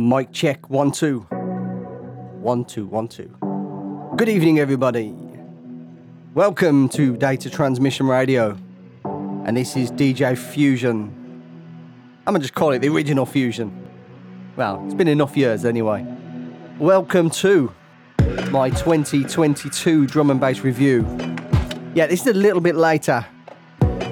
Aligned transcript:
Mic 0.00 0.32
check 0.32 0.70
one 0.70 0.92
two. 0.92 1.20
One 2.40 2.64
two 2.64 2.86
one 2.86 3.06
two. 3.06 3.28
Good 4.16 4.30
evening 4.30 4.58
everybody. 4.58 5.14
Welcome 6.32 6.88
to 6.90 7.18
Data 7.18 7.50
Transmission 7.50 8.06
Radio. 8.06 8.56
And 9.04 9.54
this 9.54 9.76
is 9.76 9.90
DJ 9.92 10.38
Fusion. 10.38 11.14
I'm 12.26 12.32
gonna 12.32 12.38
just 12.38 12.54
call 12.54 12.70
it 12.70 12.78
the 12.78 12.88
original 12.88 13.26
Fusion. 13.26 13.86
Well, 14.56 14.82
it's 14.86 14.94
been 14.94 15.06
enough 15.06 15.36
years 15.36 15.66
anyway. 15.66 16.06
Welcome 16.78 17.28
to 17.32 17.70
my 18.50 18.70
2022 18.70 20.06
drum 20.06 20.30
and 20.30 20.40
bass 20.40 20.60
review. 20.60 21.02
Yeah, 21.94 22.06
this 22.06 22.22
is 22.22 22.28
a 22.28 22.32
little 22.32 22.62
bit 22.62 22.76
later 22.76 23.26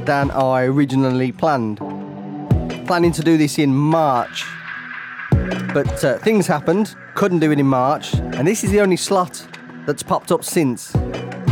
than 0.04 0.30
I 0.32 0.64
originally 0.64 1.32
planned. 1.32 1.78
Planning 2.86 3.12
to 3.12 3.22
do 3.22 3.38
this 3.38 3.58
in 3.58 3.74
March, 3.74 4.44
but 5.74 6.04
uh, 6.04 6.18
things 6.18 6.46
happened, 6.46 6.94
couldn't 7.14 7.40
do 7.40 7.50
it 7.50 7.58
in 7.58 7.66
March, 7.66 8.14
and 8.14 8.46
this 8.46 8.64
is 8.64 8.70
the 8.70 8.80
only 8.80 8.96
slot 8.96 9.46
that's 9.86 10.02
popped 10.02 10.32
up 10.32 10.44
since. 10.44 10.92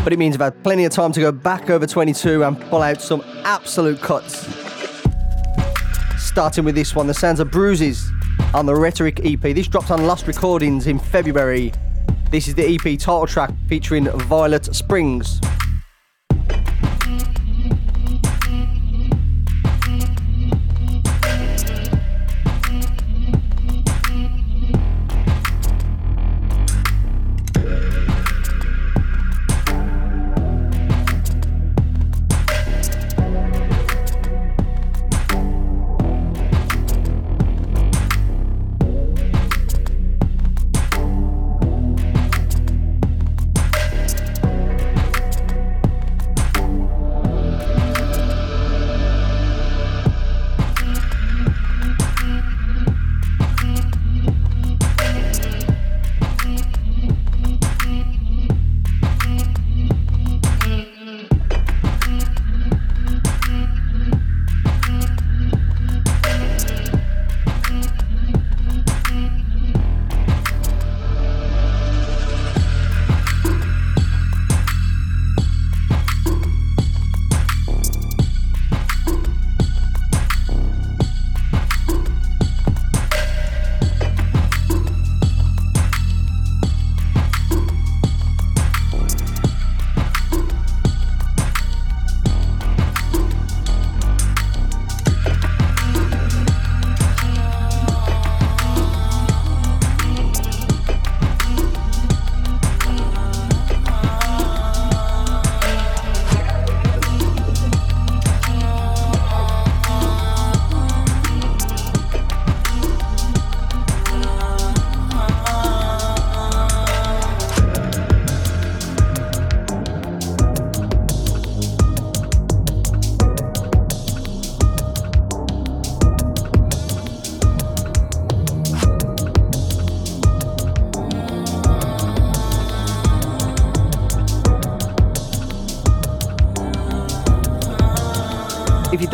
But 0.04 0.12
it 0.12 0.18
means 0.18 0.36
I've 0.36 0.40
had 0.40 0.62
plenty 0.62 0.84
of 0.84 0.92
time 0.92 1.12
to 1.12 1.20
go 1.20 1.32
back 1.32 1.70
over 1.70 1.86
22 1.86 2.44
and 2.44 2.60
pull 2.62 2.82
out 2.82 3.00
some 3.00 3.22
absolute 3.44 4.00
cuts. 4.00 4.46
Starting 6.18 6.64
with 6.64 6.74
this 6.74 6.94
one, 6.94 7.06
The 7.06 7.14
Sounds 7.14 7.40
of 7.40 7.50
Bruises 7.50 8.10
on 8.54 8.66
the 8.66 8.74
Rhetoric 8.74 9.24
EP. 9.24 9.40
This 9.40 9.68
dropped 9.68 9.90
on 9.90 10.06
Lost 10.06 10.26
Recordings 10.26 10.86
in 10.86 10.98
February. 10.98 11.72
This 12.30 12.48
is 12.48 12.54
the 12.54 12.74
EP 12.74 12.98
title 12.98 13.26
track 13.26 13.50
featuring 13.68 14.08
Violet 14.10 14.74
Springs. 14.74 15.40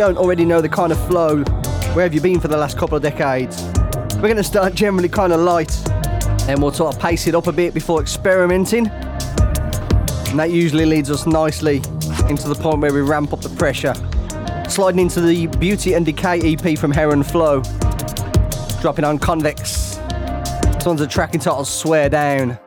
Don't 0.02 0.18
already 0.18 0.44
know 0.44 0.60
the 0.60 0.68
kind 0.68 0.90
of 0.90 0.98
flow, 1.06 1.44
where 1.94 2.02
have 2.02 2.12
you 2.12 2.20
been 2.20 2.40
for 2.40 2.48
the 2.48 2.56
last 2.56 2.76
couple 2.76 2.96
of 2.96 3.04
decades? 3.04 3.62
We're 4.16 4.22
going 4.22 4.34
to 4.34 4.42
start 4.42 4.74
generally 4.74 5.08
kind 5.08 5.32
of 5.32 5.38
light 5.38 5.72
and 6.48 6.60
we'll 6.60 6.72
sort 6.72 6.92
of 6.92 7.00
pace 7.00 7.28
it 7.28 7.36
up 7.36 7.46
a 7.46 7.52
bit 7.52 7.72
before 7.72 8.00
experimenting. 8.02 8.88
And 8.88 10.41
that 10.41 10.50
usually 10.50 10.86
leads 10.86 11.08
us 11.08 11.24
nicely 11.24 11.76
into 12.28 12.48
the 12.48 12.58
point 12.60 12.80
where 12.80 12.92
we 12.92 13.00
ramp 13.00 13.32
up 13.32 13.42
the 13.42 13.48
pressure. 13.50 13.94
Sliding 14.68 14.98
into 14.98 15.20
the 15.20 15.46
Beauty 15.46 15.94
and 15.94 16.04
Decay 16.04 16.52
EP 16.52 16.76
from 16.76 16.91
Heron 16.91 17.22
Flow, 17.22 17.60
dropping 18.80 19.04
on 19.04 19.20
CNVX. 19.20 20.74
This 20.74 20.84
one's 20.84 21.00
a 21.00 21.06
track 21.06 21.34
entitled 21.34 21.68
Swear 21.68 22.08
Down. 22.08 22.58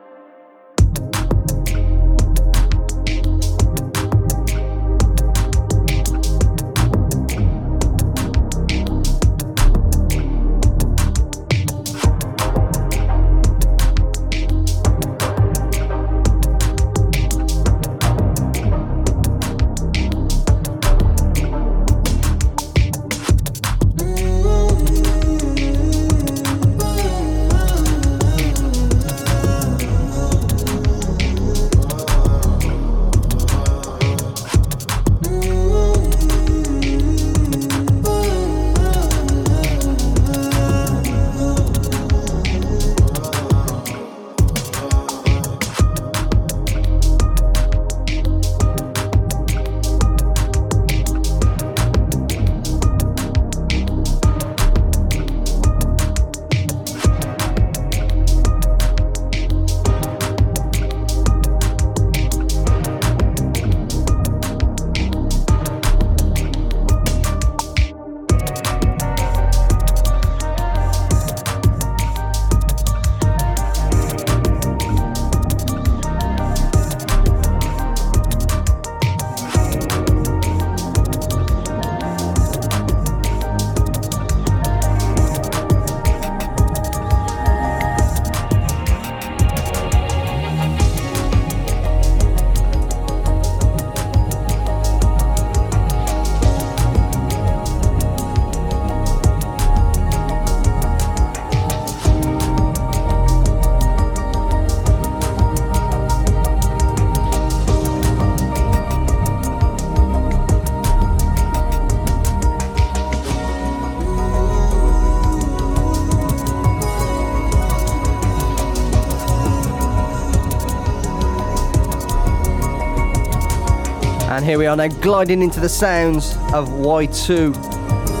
Here 124.46 124.58
we 124.60 124.66
are 124.66 124.76
now 124.76 124.86
gliding 124.86 125.42
into 125.42 125.58
the 125.58 125.68
sounds 125.68 126.36
of 126.54 126.68
Whytwo. 126.68 127.52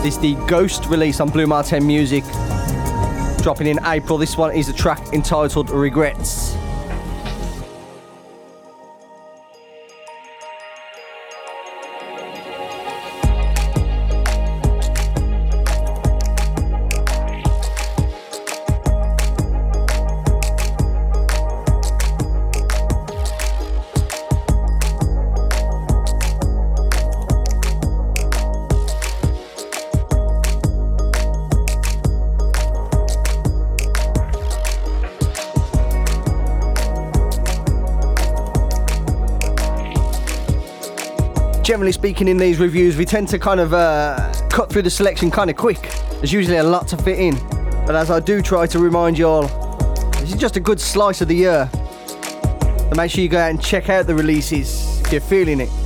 This 0.02 0.16
is 0.16 0.18
the 0.18 0.34
Ghost 0.48 0.86
release 0.86 1.20
on 1.20 1.30
Blu 1.30 1.46
Mar 1.46 1.62
Ten 1.62 1.86
Music, 1.86 2.24
dropping 3.44 3.68
in 3.68 3.78
April. 3.84 4.18
This 4.18 4.36
one 4.36 4.52
is 4.52 4.68
a 4.68 4.72
track 4.72 5.12
entitled 5.12 5.70
Regrets. 5.70 6.45
Speaking, 42.06 42.28
in 42.28 42.36
these 42.36 42.60
reviews, 42.60 42.96
we 42.96 43.04
tend 43.04 43.26
to 43.26 43.36
kind 43.36 43.58
of 43.58 43.74
uh, 43.74 44.32
cut 44.48 44.70
through 44.70 44.82
the 44.82 44.88
selection 44.88 45.28
kind 45.28 45.50
of 45.50 45.56
quick. 45.56 45.90
There's 46.12 46.32
usually 46.32 46.58
a 46.58 46.62
lot 46.62 46.86
to 46.86 46.96
fit 46.96 47.18
in. 47.18 47.34
But 47.84 47.96
as 47.96 48.12
I 48.12 48.20
do 48.20 48.40
try 48.40 48.68
to 48.68 48.78
remind 48.78 49.18
you 49.18 49.26
all, 49.26 49.48
this 50.20 50.30
is 50.30 50.36
just 50.36 50.56
a 50.56 50.60
good 50.60 50.80
slice 50.80 51.20
of 51.20 51.26
the 51.26 51.34
year. 51.34 51.68
So 51.72 52.92
make 52.94 53.10
sure 53.10 53.22
you 53.24 53.28
go 53.28 53.40
out 53.40 53.50
and 53.50 53.60
check 53.60 53.88
out 53.88 54.06
the 54.06 54.14
releases 54.14 55.00
if 55.00 55.10
you're 55.10 55.20
feeling 55.20 55.58
it. 55.58 55.85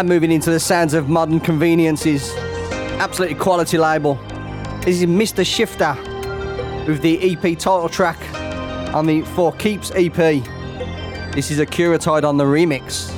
And 0.00 0.08
moving 0.08 0.32
into 0.32 0.48
the 0.48 0.58
sounds 0.58 0.94
of 0.94 1.10
modern 1.10 1.40
conveniences. 1.40 2.32
Absolutely 3.00 3.36
quality 3.36 3.76
label. 3.76 4.14
This 4.82 5.02
is 5.02 5.04
Mr. 5.04 5.44
Shifter 5.44 5.94
with 6.86 7.02
the 7.02 7.34
EP 7.34 7.42
title 7.58 7.86
track 7.86 8.16
on 8.94 9.04
the 9.04 9.20
For 9.20 9.52
Keeps 9.52 9.90
EP. 9.90 10.42
This 11.34 11.50
is 11.50 11.58
Akuratyde 11.58 12.24
on 12.24 12.38
the 12.38 12.44
remix. 12.44 13.09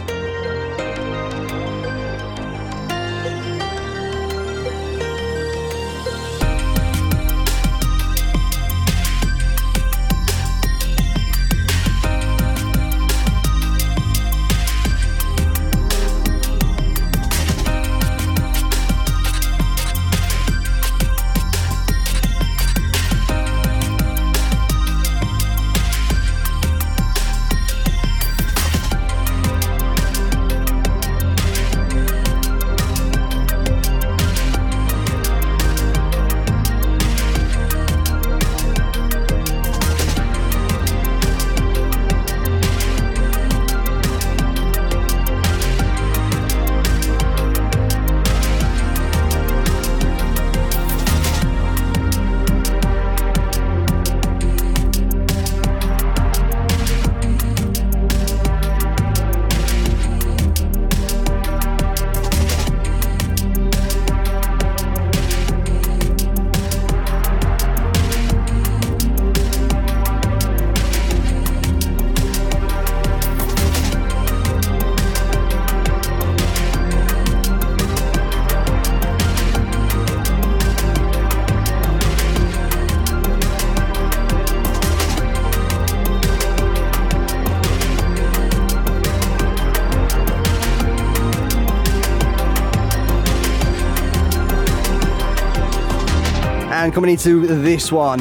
Coming 96.93 97.11
into 97.13 97.46
this 97.46 97.91
one. 97.91 98.19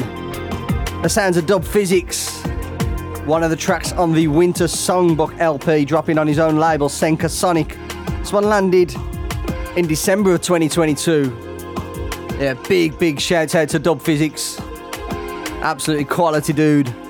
The 1.02 1.08
sounds 1.08 1.36
of 1.36 1.44
Dub 1.44 1.62
Phizix, 1.62 2.40
one 3.26 3.42
of 3.42 3.50
the 3.50 3.56
tracks 3.56 3.92
on 3.92 4.14
the 4.14 4.28
Winter 4.28 4.64
Songbook 4.64 5.38
LP, 5.38 5.84
dropping 5.84 6.16
on 6.16 6.26
his 6.26 6.38
own 6.38 6.58
label, 6.58 6.88
SenkaSonic. 6.88 7.76
This 8.20 8.32
one 8.32 8.44
landed 8.44 8.94
in 9.76 9.86
December 9.86 10.32
of 10.32 10.40
2022. 10.40 11.36
Yeah, 12.40 12.54
big, 12.66 12.98
big 12.98 13.20
shout 13.20 13.54
out 13.54 13.68
to 13.68 13.78
Dub 13.78 14.00
Phizix. 14.00 14.58
Absolutely 15.60 16.06
quality 16.06 16.54
dude. 16.54 17.01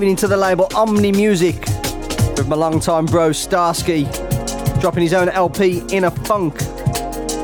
Moving 0.00 0.12
into 0.12 0.28
the 0.28 0.36
label 0.38 0.66
Omni 0.74 1.12
Music 1.12 1.60
with 2.38 2.48
my 2.48 2.56
longtime 2.56 3.04
bro 3.04 3.32
Starski, 3.32 4.10
dropping 4.80 5.02
his 5.02 5.12
own 5.12 5.28
LP 5.28 5.82
in 5.94 6.04
a 6.04 6.10
Funk. 6.10 6.56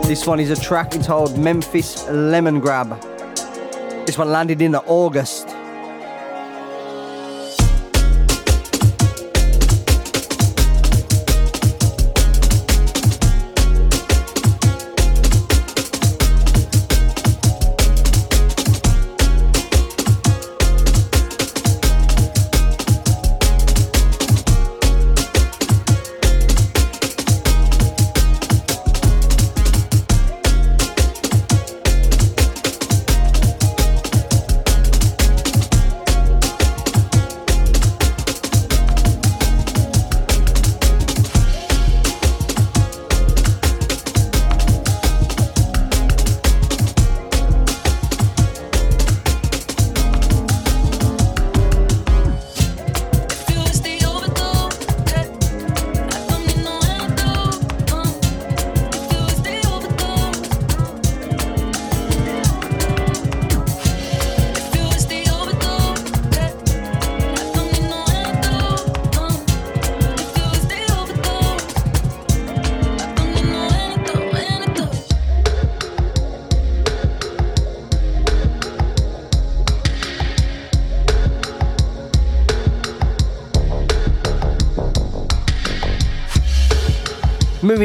This 0.07 0.27
one 0.27 0.41
is 0.41 0.49
a 0.51 0.57
track 0.57 0.95
entitled 0.95 1.37
Memphis 1.37 2.05
Lemongrab. 2.05 2.99
This 4.07 4.17
one 4.17 4.31
landed 4.31 4.63
in 4.63 4.75
August. 4.75 5.56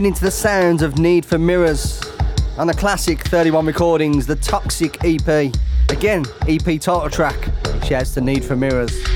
Into 0.03 0.24
the 0.24 0.31
sounds 0.31 0.81
of 0.81 0.98
Need 0.98 1.27
for 1.27 1.38
Mirrors 1.38 2.01
and 2.58 2.67
the 2.67 2.74
classic 2.74 3.20
31 3.20 3.67
recordings, 3.67 4.25
the 4.25 4.36
Toxxxic 4.36 4.98
EP. 5.05 5.53
Again, 5.89 6.25
EP 6.48 6.81
title 6.81 7.08
track. 7.08 7.50
Shouts 7.84 8.15
to 8.15 8.22
Need 8.22 8.43
for 8.43 8.55
Mirrors. 8.55 9.11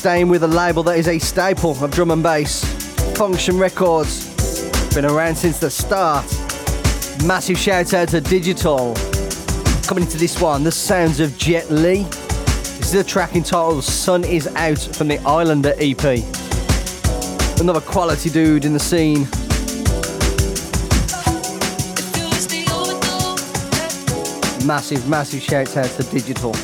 Staying 0.00 0.28
with 0.28 0.42
a 0.42 0.48
label 0.48 0.82
that 0.82 0.98
is 0.98 1.08
a 1.08 1.18
staple 1.18 1.72
of 1.84 1.90
drum 1.90 2.10
and 2.10 2.22
bass. 2.22 2.64
Function 3.18 3.58
Records. 3.58 4.30
Been 4.94 5.04
around 5.04 5.36
since 5.36 5.58
the 5.58 5.68
start. 5.68 6.24
Massive 7.26 7.58
shout 7.58 7.92
out 7.92 8.08
to 8.08 8.22
Digital. 8.22 8.94
Coming 9.86 10.04
into 10.04 10.16
this 10.16 10.40
one, 10.40 10.64
the 10.64 10.72
sounds 10.72 11.20
of 11.20 11.36
Jet 11.36 11.70
Li. 11.70 12.04
This 12.04 12.94
is 12.94 12.94
a 12.94 13.04
track 13.04 13.36
entitled 13.36 13.84
Sun 13.84 14.24
Is 14.24 14.46
Out 14.56 14.78
from 14.78 15.08
the 15.08 15.18
Islander 15.18 15.74
EP. 15.76 16.24
Another 17.60 17.82
quality 17.82 18.30
dude 18.30 18.64
in 18.64 18.72
the 18.72 18.80
scene. 18.80 19.24
Massive, 24.66 25.06
massive 25.10 25.42
shout 25.42 25.76
out 25.76 25.90
to 25.90 26.04
Digital. 26.04 26.56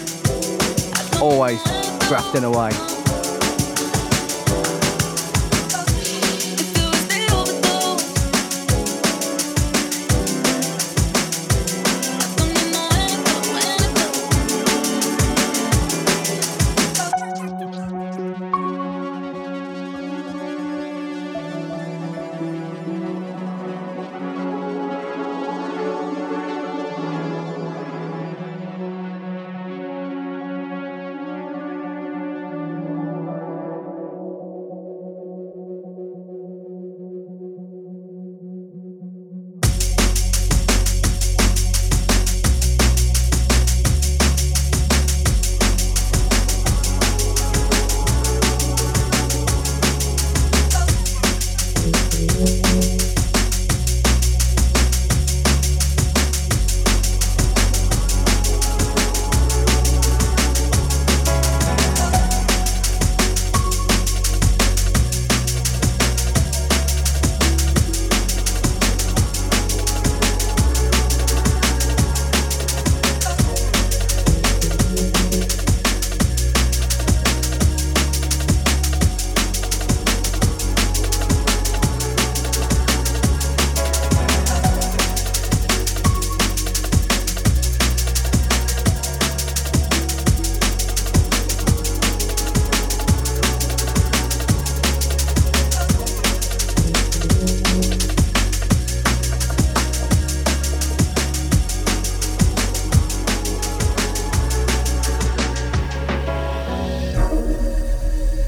Always 1.20 1.62
grafting 2.08 2.44
away. 2.44 2.95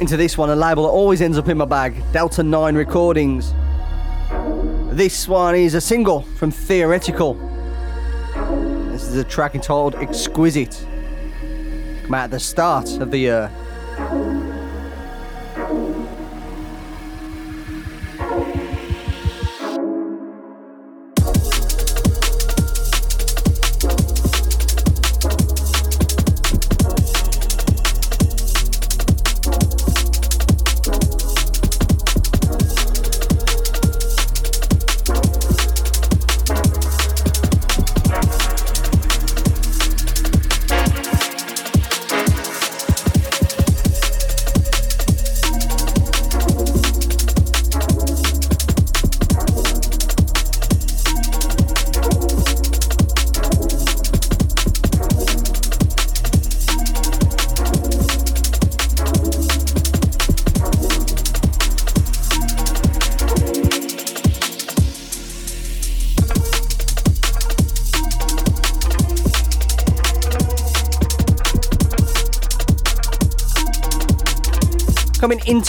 Into 0.09 0.17
this 0.17 0.39
one, 0.39 0.49
a 0.49 0.57
label 0.57 0.85
that 0.85 0.89
always 0.89 1.21
ends 1.21 1.37
up 1.37 1.51
in 1.51 1.59
my 1.59 1.67
bag 1.67 2.03
Delta 2.15 2.43
9 2.43 2.77
Recordings. 2.77 3.53
This 4.91 5.29
one 5.29 5.55
is 5.55 5.75
a 5.75 5.83
single 5.83 6.23
from 6.23 6.51
Theoretical. 6.51 7.35
This 8.91 9.03
is 9.03 9.17
a 9.17 9.25
track 9.25 9.55
entitled 9.55 9.97
Exquisite. 9.97 10.87
Come 12.05 12.15
out 12.15 12.25
at 12.25 12.31
the 12.31 12.41
start 12.41 12.89
of 13.03 13.11
the 13.11 13.19
year. 13.19 13.51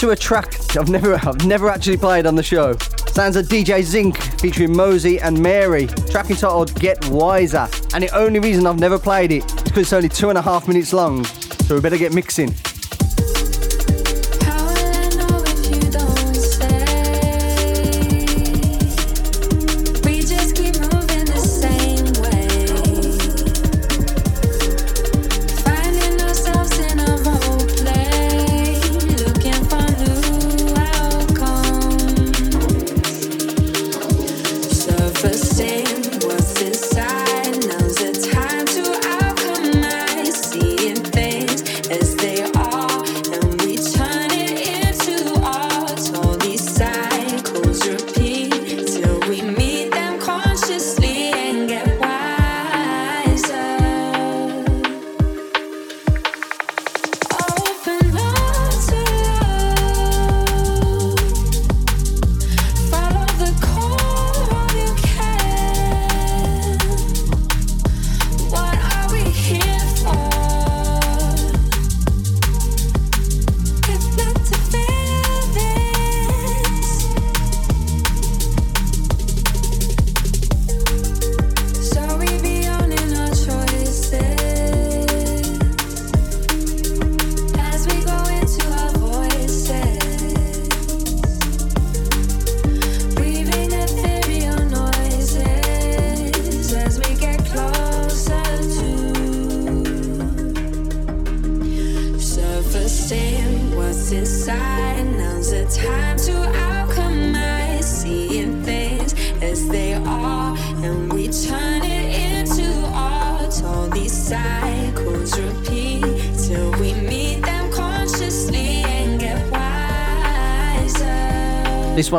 Into 0.00 0.12
a 0.12 0.16
track 0.16 0.54
I've 0.78 0.88
never 0.88 1.14
I've 1.16 1.44
never 1.44 1.68
actually 1.68 1.98
played 1.98 2.24
on 2.24 2.34
the 2.34 2.42
show. 2.42 2.74
Sounds 3.08 3.36
of 3.36 3.48
DJ 3.48 3.82
Zinc 3.82 4.16
featuring 4.40 4.70
Mozey 4.70 5.20
and 5.22 5.38
Mary. 5.38 5.88
Track 6.10 6.30
entitled 6.30 6.74
Get 6.80 7.06
Wiser. 7.10 7.68
And 7.92 8.04
the 8.04 8.16
only 8.16 8.40
reason 8.40 8.66
I've 8.66 8.78
never 8.78 8.98
played 8.98 9.30
it 9.30 9.44
is 9.44 9.62
because 9.62 9.82
it's 9.82 9.92
only 9.92 10.08
two 10.08 10.30
and 10.30 10.38
a 10.38 10.42
half 10.42 10.66
minutes 10.68 10.94
long. 10.94 11.26
So 11.66 11.74
we 11.74 11.82
better 11.82 11.98
get 11.98 12.14
mixing. 12.14 12.54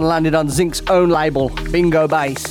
One 0.02 0.10
landed 0.10 0.36
on 0.36 0.48
Zinc's 0.48 0.82
own 0.90 1.10
label, 1.10 1.50
Bingo 1.72 2.08
Bass. 2.08 2.51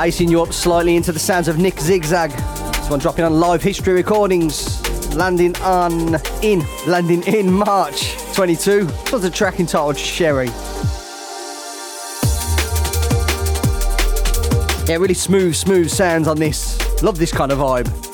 Pacing 0.00 0.30
you 0.30 0.40
up 0.40 0.54
slightly 0.54 0.96
into 0.96 1.12
the 1.12 1.18
sounds 1.18 1.46
of 1.46 1.58
Nic 1.58 1.74
ZigZag. 1.74 2.34
This 2.74 2.88
one 2.88 3.00
dropping 3.00 3.26
on 3.26 3.38
Live 3.38 3.62
History 3.62 3.92
Recordings, 3.92 4.80
landing 5.14 5.54
on 5.56 6.14
in 6.42 6.64
landing 6.86 7.22
in 7.24 7.52
March 7.52 8.16
22. 8.32 8.84
This 8.84 9.12
was 9.12 9.24
a 9.24 9.30
track 9.30 9.60
entitled 9.60 9.98
Sherry. 9.98 10.46
Yeah, 14.88 14.96
really 14.96 15.12
smooth, 15.12 15.54
smooth 15.54 15.90
sounds 15.90 16.26
on 16.26 16.38
this. 16.38 17.02
Love 17.02 17.18
this 17.18 17.30
kind 17.30 17.52
of 17.52 17.58
vibe. 17.58 18.09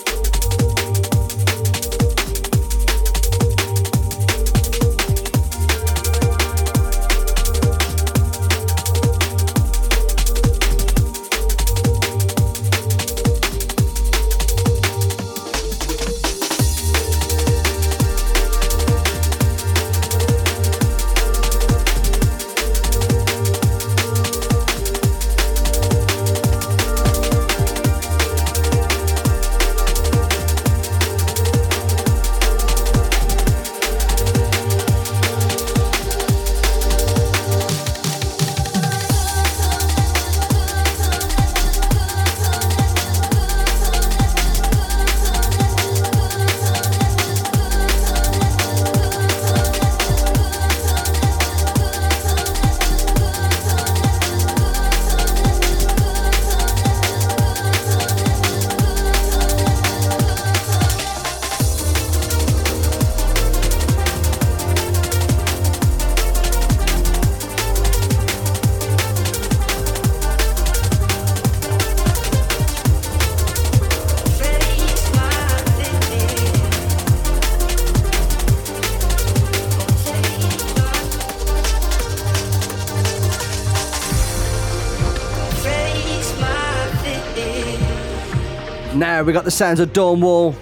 We 89.26 89.32
got 89.32 89.44
the 89.44 89.50
sounds 89.50 89.80
of 89.80 89.92
Dawn 89.92 90.20
Wall 90.20 90.54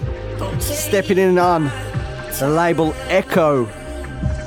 stepping 0.59 1.19
in 1.19 1.29
and 1.29 1.39
on 1.39 1.65
the 2.39 2.49
label 2.49 2.93
Ekho. 3.09 3.67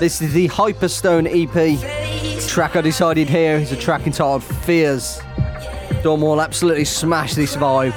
This 0.01 0.21
is 0.21 0.33
the 0.33 0.49
Hyperstone 0.49 1.29
EP. 1.31 2.49
Track 2.49 2.75
I 2.75 2.81
decided 2.81 3.29
here 3.29 3.59
is 3.59 3.71
a 3.71 3.77
track 3.77 4.09
entitled 4.09 4.43
Fears. 4.43 5.21
Dawn 6.03 6.21
Wall 6.21 6.41
absolutely 6.41 6.85
smashed 6.85 7.37
this 7.37 7.55
vibe. 7.55 7.95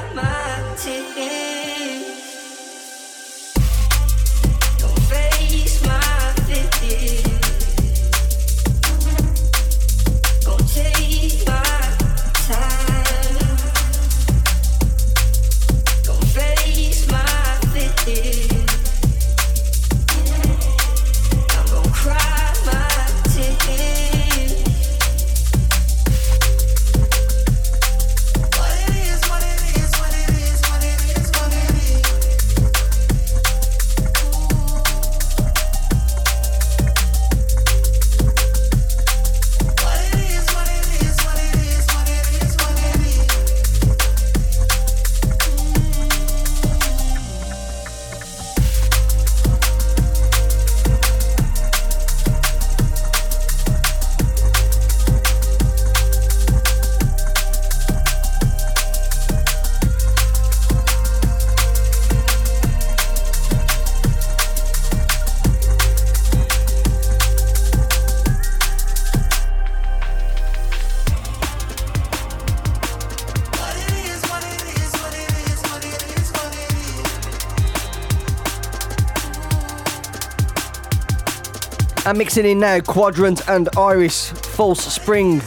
And 82.12 82.18
mixing 82.18 82.46
in 82.46 82.60
now, 82.60 82.82
Quadrant 82.82 83.48
and 83.48 83.70
Iris 83.78 84.32
False 84.32 84.84
Spring. 84.84 85.38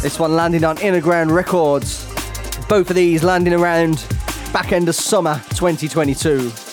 This 0.00 0.16
one 0.20 0.36
landing 0.36 0.62
on 0.62 0.76
Innerground 0.76 1.32
Records. 1.32 2.06
Both 2.68 2.90
of 2.90 2.94
these 2.94 3.24
landing 3.24 3.52
around 3.52 4.06
back 4.52 4.70
end 4.70 4.88
of 4.88 4.94
summer 4.94 5.42
2022. 5.56 6.67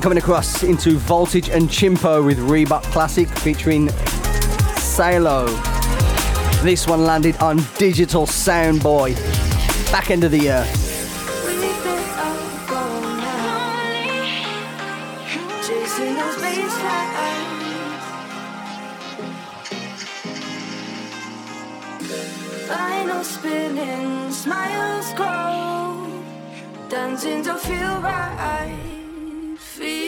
Coming 0.00 0.18
across 0.18 0.62
into 0.62 0.98
Voltage 0.98 1.48
and 1.48 1.68
Chimpo 1.68 2.24
with 2.24 2.38
Reebok 2.38 2.82
Classic 2.84 3.28
featuring 3.28 3.88
Salo. 4.76 5.46
This 6.62 6.86
one 6.86 7.04
landed 7.04 7.36
on 7.38 7.60
Digital 7.78 8.26
Soundboy 8.26 9.14
Back 9.90 10.10
end 10.10 10.24
of 10.24 10.32
the 10.32 10.38
year. 10.38 10.85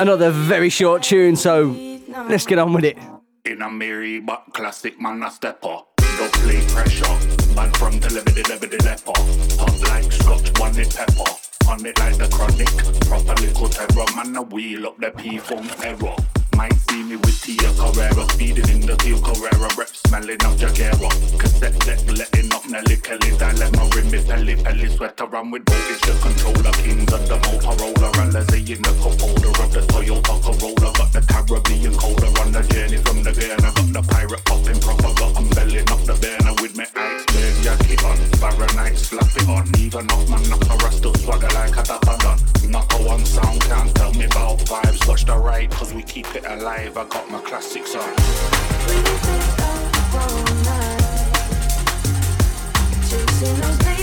Another 0.08 0.30
very 0.30 0.70
short 0.70 1.02
tune, 1.02 1.36
so 1.36 1.76
let's 2.30 2.46
get 2.46 2.58
on 2.58 2.72
with 2.72 2.86
it. 2.86 2.96
In 3.44 3.60
a 3.60 3.70
merry 3.70 4.20
but 4.20 4.42
classic 4.54 4.98
man, 4.98 5.22
a 5.22 5.30
stepper. 5.30 5.57
Rep 19.88 19.96
smelling 20.06 20.44
of 20.44 20.54
Jagera. 20.60 21.08
Cassette 21.38 21.78
deck 21.80 22.00
letting 22.12 22.52
off 22.52 22.68
Nelly 22.68 22.96
Kelly, 22.96 23.30
dilemma 23.38 23.88
rim 23.94 24.10
me 24.10 24.22
pelly 24.22 24.56
pelly 24.56 24.88
sweater. 24.88 25.34
I'm 25.34 25.50
with 25.50 25.64
voltage, 25.64 26.00
the 26.02 26.12
controller, 26.20 26.72
kings 26.84 27.12
of 27.12 27.28
the 27.28 27.36
Motorola, 27.48 28.12
Alizé 28.20 28.76
in 28.76 28.82
the 28.82 28.92
cup 29.00 29.16
holder 29.20 29.48
of 29.48 29.72
the 29.72 29.80
Toyota 29.88 30.34
Corolla. 30.44 30.92
Got 30.92 31.12
the 31.12 31.22
Caribbean 31.22 31.94
colder 31.96 32.26
on 32.40 32.52
the 32.52 32.62
journey 32.68 32.98
from 32.98 33.22
the 33.22 33.32
Ghana, 33.32 33.72
got 33.72 33.88
the 33.96 34.02
pirate 34.12 34.44
popping 34.44 34.80
proper, 34.80 35.14
got 35.14 35.36
I'm 35.38 35.48
belling 35.56 35.88
off 35.88 36.04
the 36.04 36.14
burner 36.20 36.54
with 36.60 36.76
me 36.76 36.84
iceberg 36.94 37.54
jacket 37.64 38.04
on, 38.04 38.16
Fahrenheit 38.36 38.98
slap 38.98 39.36
it 39.36 39.48
on, 39.48 39.64
even 39.78 40.10
off 40.10 40.28
my 40.28 40.42
knocker, 40.52 40.84
I 40.84 40.90
still 40.90 41.14
swagger 41.14 41.48
like 41.54 41.76
a 41.76 41.82
dapper 41.82 42.16
done. 42.20 42.40
Knocker 42.68 43.02
one 43.04 43.24
sound 43.24 43.62
can't 43.62 43.94
tell 43.94 44.12
me 44.12 44.24
about 44.26 44.58
vibes, 44.68 45.08
watch 45.08 45.24
the 45.24 45.36
ride, 45.36 45.70
cause 45.70 45.94
we 45.94 46.02
keep 46.02 46.28
it 46.34 46.44
alive. 46.46 46.98
I 46.98 47.04
got 47.06 47.30
my 47.30 47.40
classics 47.40 47.94
on. 47.96 49.57
Chasing 53.08 53.60
those 53.60 53.97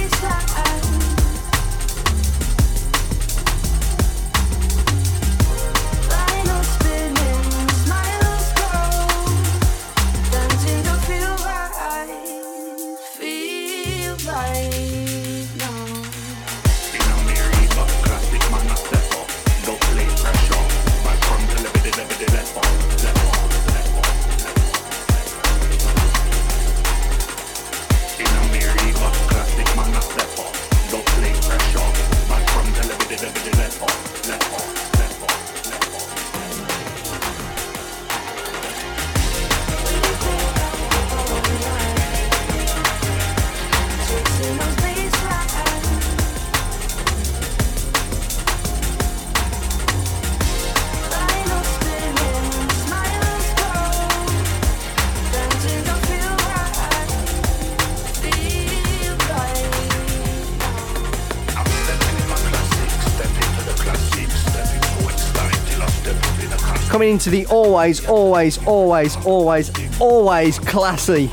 Coming 67.06 67.14
into 67.14 67.30
the 67.30 67.46
always, 67.54 68.04
always, 68.08 68.58
always, 68.66 69.16
always, 69.28 70.02
always 70.02 70.58
classy 70.58 71.28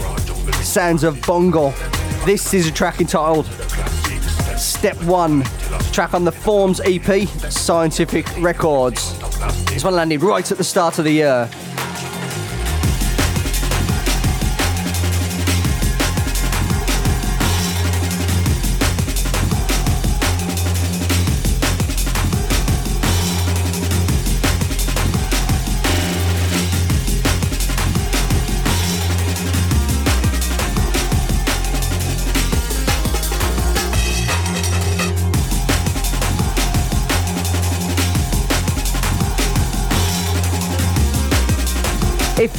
sounds 0.63 1.03
of 1.03 1.23
Bungle. 1.23 1.71
This 2.27 2.53
is 2.53 2.67
a 2.67 2.71
track 2.71 3.01
entitled 3.01 3.47
Step 4.59 5.03
One, 5.05 5.43
track 5.91 6.13
on 6.13 6.27
the 6.27 6.31
Forms 6.31 6.83
EP, 6.85 7.27
Scientific 7.51 8.27
Records. 8.37 9.19
This 9.65 9.83
one 9.83 9.95
landed 9.95 10.23
right 10.23 10.53
at 10.53 10.59
the 10.59 10.65
start 10.65 10.99
of 10.99 11.07
the 11.07 11.13
year. 11.13 11.49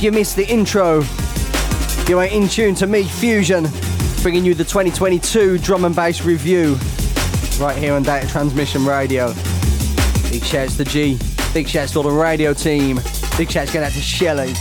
You 0.04 0.12
missed 0.12 0.36
the 0.36 0.46
intro, 0.50 1.02
you 2.10 2.20
are 2.20 2.26
in 2.26 2.50
tune 2.50 2.76
to 2.76 2.86
me, 2.86 3.04
Fusion, 3.04 3.66
bringing 4.22 4.44
you 4.44 4.54
the 4.54 4.66
2022 4.66 5.60
drum 5.60 5.86
and 5.86 5.96
bass 5.96 6.26
review 6.26 6.78
right 7.58 7.78
here 7.78 7.94
on 7.94 8.04
Data 8.04 8.28
Transmission 8.28 8.86
Radio. 8.86 9.34
Big 10.30 10.44
shouts 10.44 10.76
to 10.76 10.84
G, 10.84 11.18
big 11.54 11.70
shouts 11.70 11.94
to 11.94 12.00
all 12.00 12.04
the 12.04 12.12
radio 12.12 12.54
team, 12.54 13.00
big 13.38 13.50
shouts 13.50 13.72
going 13.72 13.86
out 13.86 13.94
to 13.94 14.02
Shelley. 14.02 14.54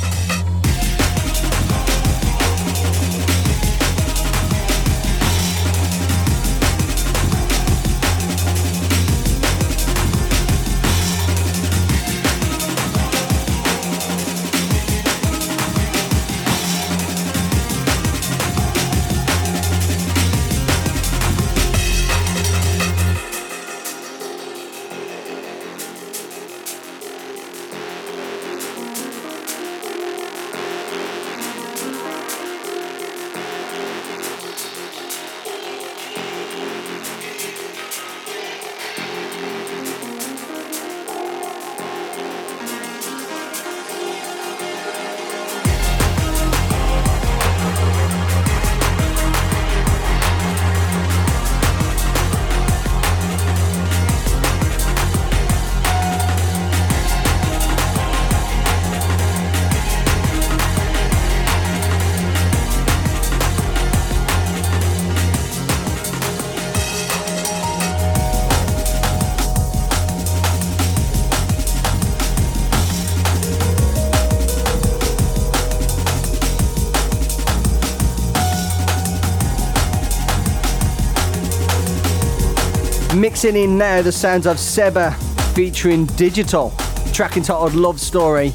Mixing 83.22 83.54
in 83.54 83.78
now 83.78 84.02
the 84.02 84.10
sounds 84.10 84.48
of 84.48 84.58
Seba 84.58 85.12
featuring 85.54 86.06
Digital, 86.06 86.70
track 87.12 87.36
entitled 87.36 87.72
Love 87.72 88.00
Story. 88.00 88.52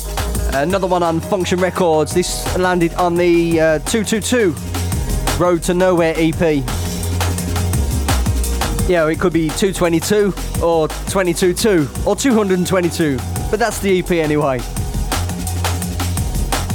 Another 0.51 0.87
one 0.87 1.01
on 1.01 1.21
Function 1.21 1.57
Records. 1.61 2.13
This 2.13 2.45
landed 2.57 2.93
on 2.95 3.15
the 3.15 3.61
uh, 3.61 3.79
222 3.79 4.53
Road 5.41 5.63
to 5.63 5.73
Nowhere 5.73 6.13
EP. 6.17 6.61
Yeah, 8.89 9.07
it 9.07 9.21
could 9.21 9.31
be 9.31 9.47
222 9.47 10.33
or 10.61 10.89
222 10.89 11.87
or 12.05 12.17
222, 12.17 13.17
but 13.49 13.59
that's 13.59 13.79
the 13.79 13.99
EP 13.99 14.11
anyway. 14.11 14.59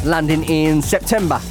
Landing 0.03 0.45
in 0.45 0.81
September. 0.81 1.43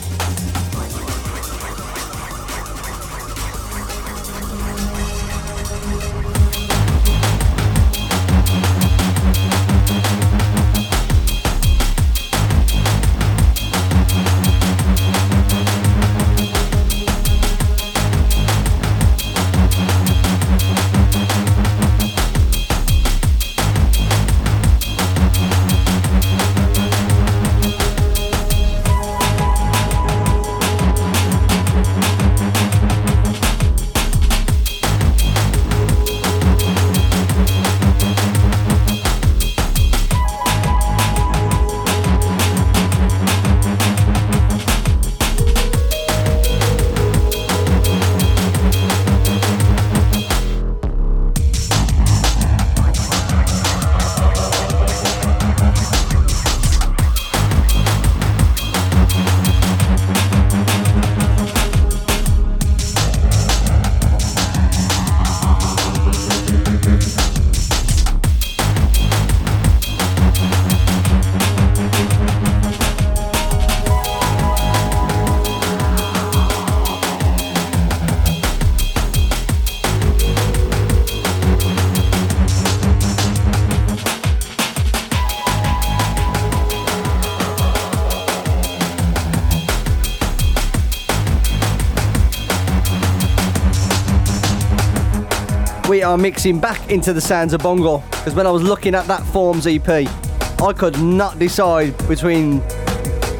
Are 96.04 96.18
mixing 96.18 96.60
back 96.60 96.90
into 96.90 97.14
the 97.14 97.22
sounds 97.22 97.54
of 97.54 97.62
Bungle. 97.62 98.04
because 98.10 98.34
when 98.34 98.48
I 98.48 98.50
was 98.50 98.64
looking 98.64 98.96
at 98.96 99.06
that 99.06 99.24
Forms 99.28 99.68
EP, 99.68 99.88
I 99.88 100.74
could 100.74 101.00
not 101.00 101.38
decide 101.38 101.96
between 102.08 102.62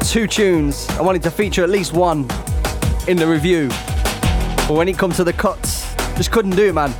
two 0.04 0.28
tunes. 0.28 0.88
I 0.90 1.02
wanted 1.02 1.24
to 1.24 1.30
feature 1.32 1.64
at 1.64 1.70
least 1.70 1.92
one 1.92 2.20
in 3.08 3.16
the 3.16 3.26
review, 3.26 3.68
but 4.68 4.74
when 4.74 4.86
it 4.86 4.96
comes 4.96 5.16
to 5.16 5.24
the 5.24 5.32
cuts, 5.32 5.92
just 6.14 6.30
couldn't 6.30 6.54
do 6.54 6.68
it, 6.68 6.72
man. 6.72 6.94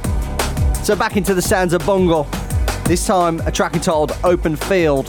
So 0.82 0.96
back 0.96 1.16
into 1.16 1.32
the 1.32 1.42
sounds 1.42 1.72
of 1.74 1.86
Bungle. 1.86 2.24
This 2.84 3.06
time, 3.06 3.40
a 3.46 3.52
track 3.52 3.74
entitled 3.74 4.18
Open 4.24 4.56
Field. 4.56 5.06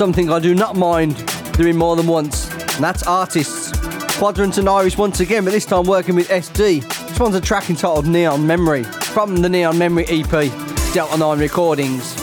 Something 0.00 0.32
I 0.32 0.38
do 0.38 0.54
not 0.54 0.76
mind 0.76 1.14
doing 1.52 1.76
more 1.76 1.94
than 1.94 2.06
once, 2.06 2.50
and 2.76 2.82
that's 2.82 3.02
artists. 3.02 3.70
Quadrant 4.16 4.56
and 4.56 4.66
Iris 4.66 4.96
once 4.96 5.20
again, 5.20 5.44
but 5.44 5.50
this 5.50 5.66
time 5.66 5.84
working 5.84 6.14
with 6.14 6.26
SD. 6.30 6.80
This 6.80 7.20
one's 7.20 7.34
a 7.34 7.40
track 7.40 7.68
entitled 7.68 8.06
Neon 8.06 8.46
Memory 8.46 8.84
from 8.84 9.36
the 9.42 9.48
Neon 9.50 9.76
Memory 9.76 10.06
EP, 10.08 10.30
Delta 10.94 11.18
9 11.18 11.38
Recordings. 11.38 12.19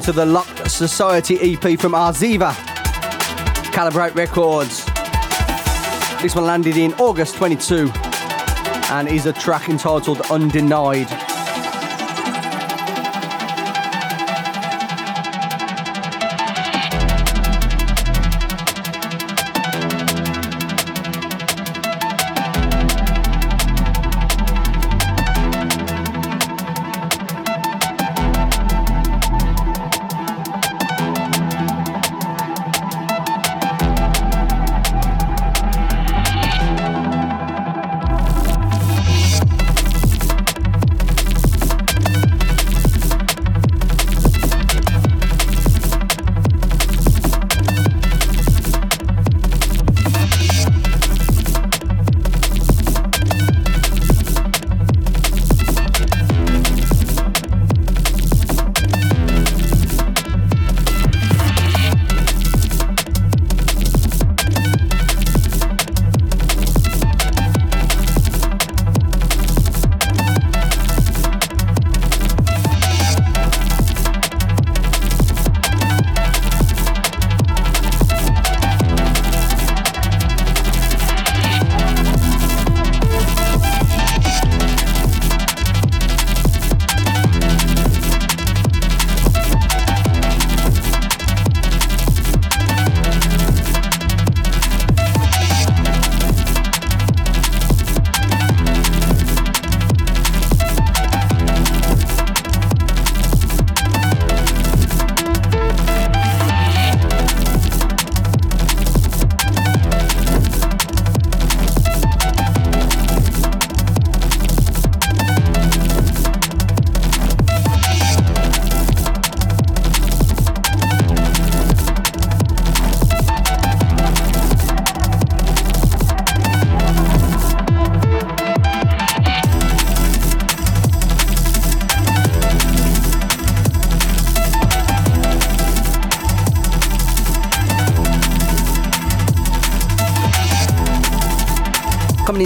Coming 0.00 0.14
into 0.14 0.24
the 0.24 0.32
Locked 0.32 0.70
Society 0.70 1.54
EP 1.54 1.78
from 1.78 1.92
Arxiva, 1.92 2.52
Calibrate 3.70 4.14
Records. 4.14 4.86
This 6.22 6.34
one 6.34 6.46
landed 6.46 6.78
in 6.78 6.94
August 6.94 7.34
22 7.34 7.90
and 8.92 9.08
is 9.08 9.26
a 9.26 9.32
track 9.34 9.68
entitled 9.68 10.22
Undenied. 10.30 11.29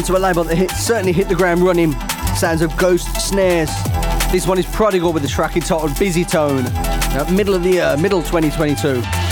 Into 0.05 0.18
a 0.18 0.20
label 0.20 0.44
that 0.44 0.57
hit, 0.57 0.70
certainly 0.72 1.14
hit 1.14 1.30
the 1.30 1.34
ground 1.34 1.62
running. 1.62 1.92
Sounds 2.36 2.61
of 2.61 2.76
Ghost 2.76 3.07
Snares. 3.26 3.70
This 4.30 4.46
one 4.46 4.59
is 4.59 4.66
Prodigal 4.66 5.14
with 5.14 5.22
the 5.22 5.28
track 5.30 5.57
entitled 5.57 5.98
Busy 5.98 6.26
Tone. 6.26 6.64
Now, 6.64 7.26
middle 7.30 7.55
of 7.55 7.62
the 7.62 7.70
year, 7.70 7.96
middle 7.96 8.22
2022. 8.22 9.24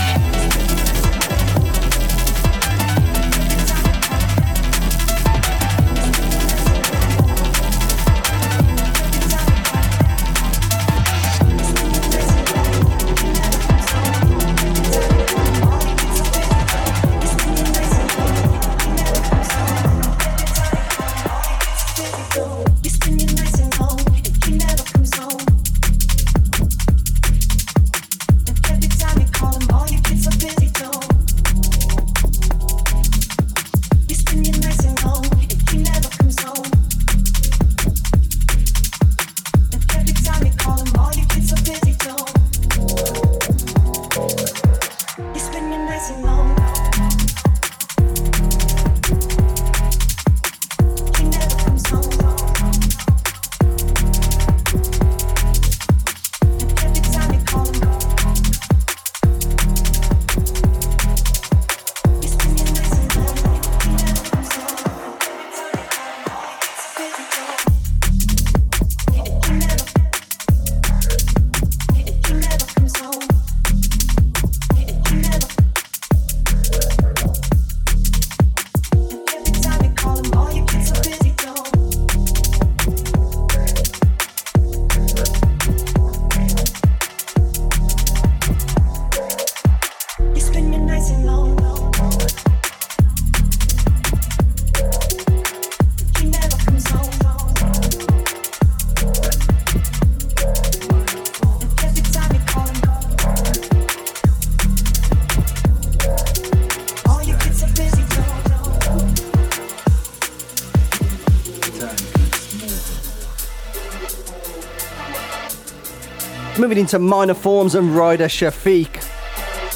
Moving 116.62 116.78
into 116.78 117.00
Minor 117.00 117.34
Forms 117.34 117.74
and 117.74 117.90
Rider 117.96 118.26
Shafique. 118.26 119.04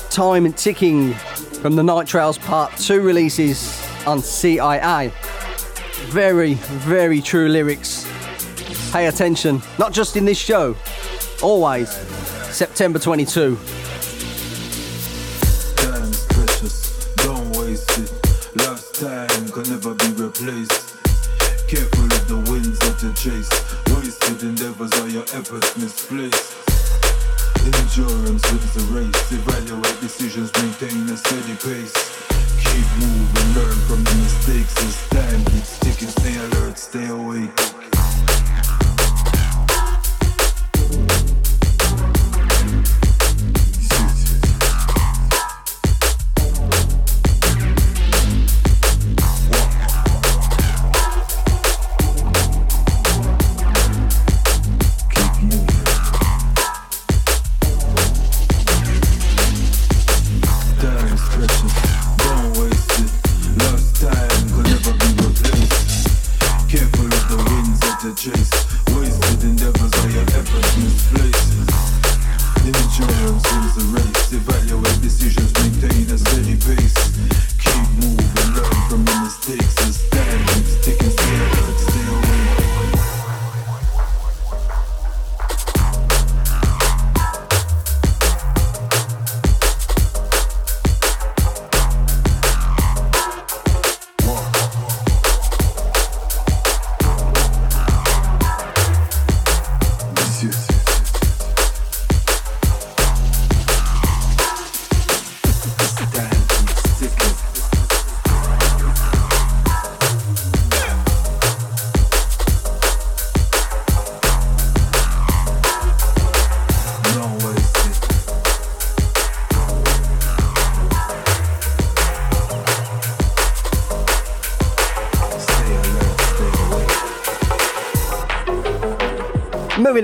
Time 0.09 0.53
ticking 0.53 1.15
from 1.15 1.75
the 1.75 1.83
Night 1.83 2.07
Trails 2.07 2.39
Part 2.39 2.77
2 2.77 3.01
releases 3.01 3.85
on 4.07 4.21
CII. 4.21 5.11
Very, 6.11 6.55
very 6.55 7.21
true 7.21 7.49
lyrics. 7.49 8.07
Pay 8.93 9.07
attention, 9.07 9.61
not 9.81 9.93
just 9.93 10.15
in 10.15 10.25
this 10.25 10.39
show, 10.39 10.77
always. 11.43 11.91
September 11.91 13.01
22. 13.01 13.59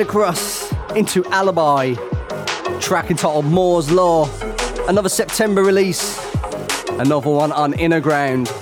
Across 0.03 0.75
into 0.97 1.25
Alibi, 1.27 1.95
track 2.81 3.13
entitled 3.13 3.45
Moore's 3.45 3.89
Law, 3.89 4.29
another 4.89 5.09
September 5.09 5.63
release, 5.63 6.19
another 6.99 7.31
one 7.31 7.53
on 7.53 7.73
Innerground. 7.75 8.62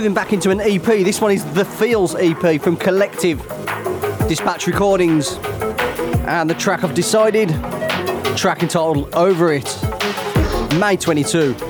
Moving 0.00 0.14
back 0.14 0.32
into 0.32 0.48
an 0.48 0.62
EP. 0.62 0.82
This 0.82 1.20
one 1.20 1.30
is 1.30 1.44
the 1.52 1.62
Feels 1.62 2.14
EP 2.14 2.58
from 2.62 2.74
Kolectiv 2.74 3.36
Dispatch 4.30 4.66
Recordings. 4.66 5.36
And 6.26 6.48
the 6.48 6.54
track 6.54 6.82
I've 6.82 6.94
decided, 6.94 7.50
track 8.34 8.62
entitled 8.62 9.14
Over 9.14 9.52
It, 9.52 9.66
May 10.78 10.96
22. 10.96 11.69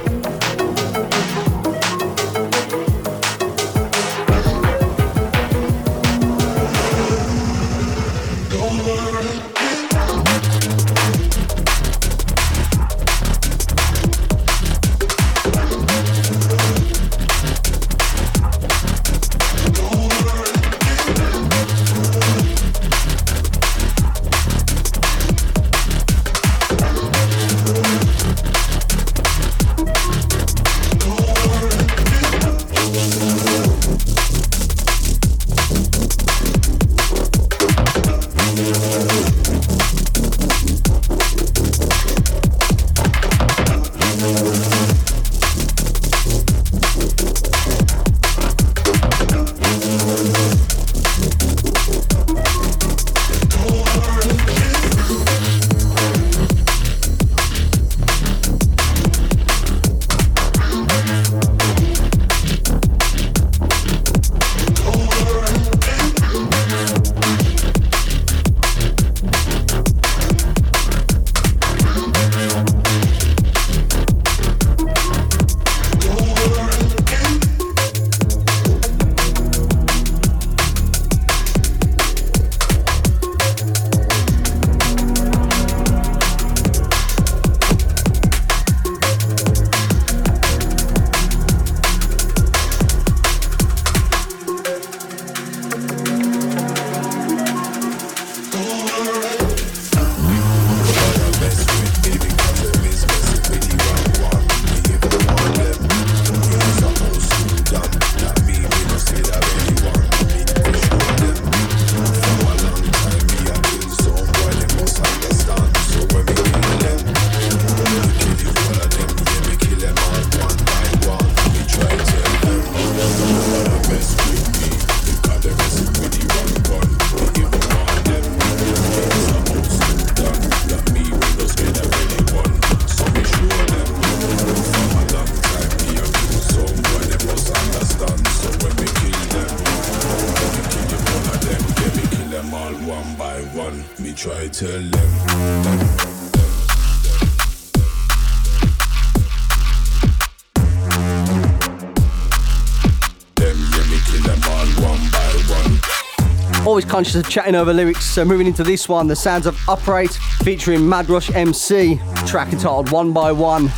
Conscious 157.00 157.14
of 157.14 157.30
chatting 157.30 157.54
over 157.54 157.72
lyrics, 157.72 158.04
so 158.04 158.26
moving 158.26 158.46
into 158.46 158.62
this 158.62 158.86
one, 158.86 159.06
the 159.06 159.16
sounds 159.16 159.46
of 159.46 159.58
Operate 159.66 160.12
featuring 160.42 160.80
Madrush 160.80 161.34
MC, 161.34 161.98
track 162.26 162.52
entitled 162.52 162.90
One 162.90 163.14
by 163.14 163.32
One. 163.32 163.72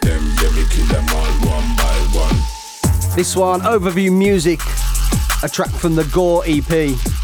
Them, 0.00 0.22
kill 0.70 0.86
them 0.86 1.04
all 1.10 1.26
one 1.50 1.76
by 1.76 2.08
one. 2.14 3.14
This 3.14 3.36
one, 3.36 3.60
Overview 3.60 4.10
Music, 4.10 4.58
a 5.42 5.50
track 5.50 5.68
from 5.68 5.96
the 5.96 6.04
Gore 6.14 6.42
EP. 6.46 7.19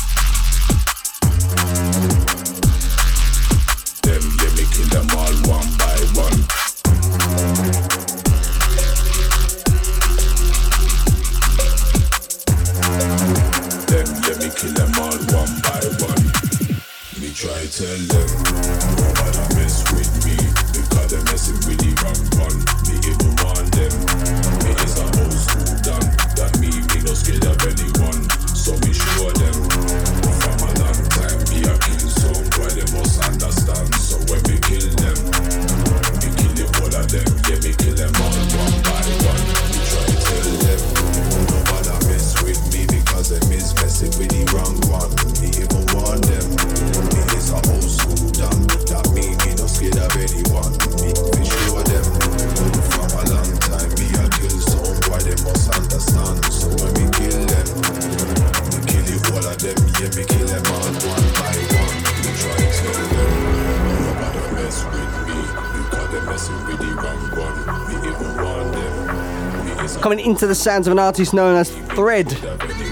Into 70.36 70.48
the 70.48 70.54
sounds 70.54 70.86
of 70.86 70.92
an 70.92 70.98
artist 70.98 71.32
known 71.32 71.56
as 71.56 71.70
Thread. 71.70 72.26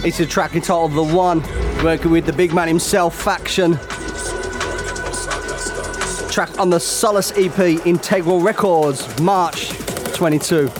It's 0.02 0.18
a 0.18 0.24
track 0.24 0.54
entitled 0.54 0.94
The 0.94 1.04
One, 1.04 1.42
working 1.84 2.10
with 2.10 2.24
the 2.24 2.32
big 2.32 2.54
man 2.54 2.68
himself, 2.68 3.22
Phaction. 3.22 3.76
Track 6.32 6.58
on 6.58 6.70
the 6.70 6.80
Solace 6.80 7.32
EP, 7.36 7.86
Integral 7.86 8.40
Records, 8.40 9.20
March 9.20 9.68
22. 10.14 10.70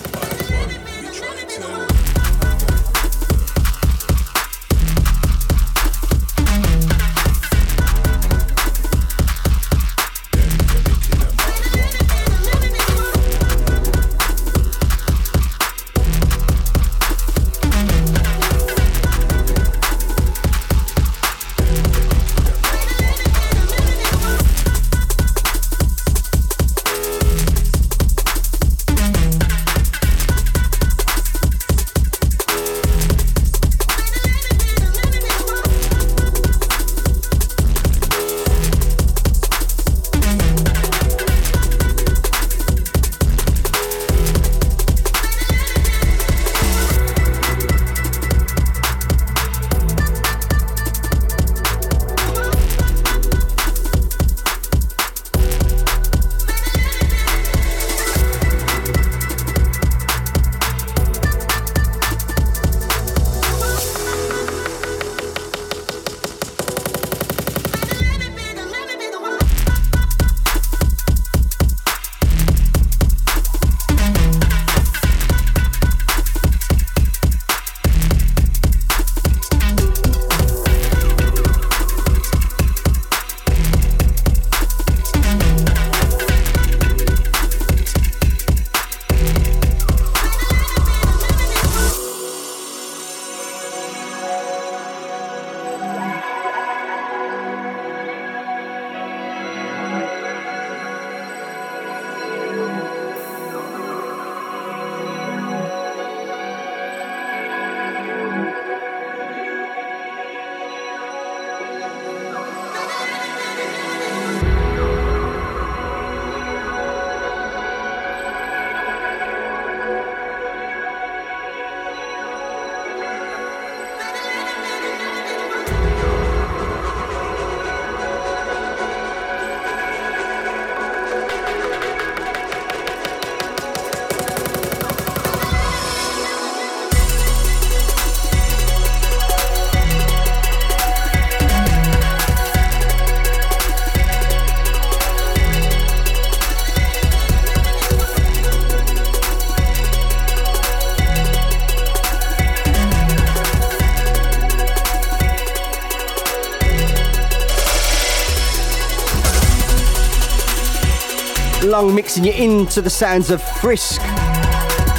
Mixing 161.82 162.22
you 162.22 162.32
into 162.32 162.80
the 162.80 162.88
sounds 162.88 163.30
of 163.30 163.42
Friske 163.42 164.00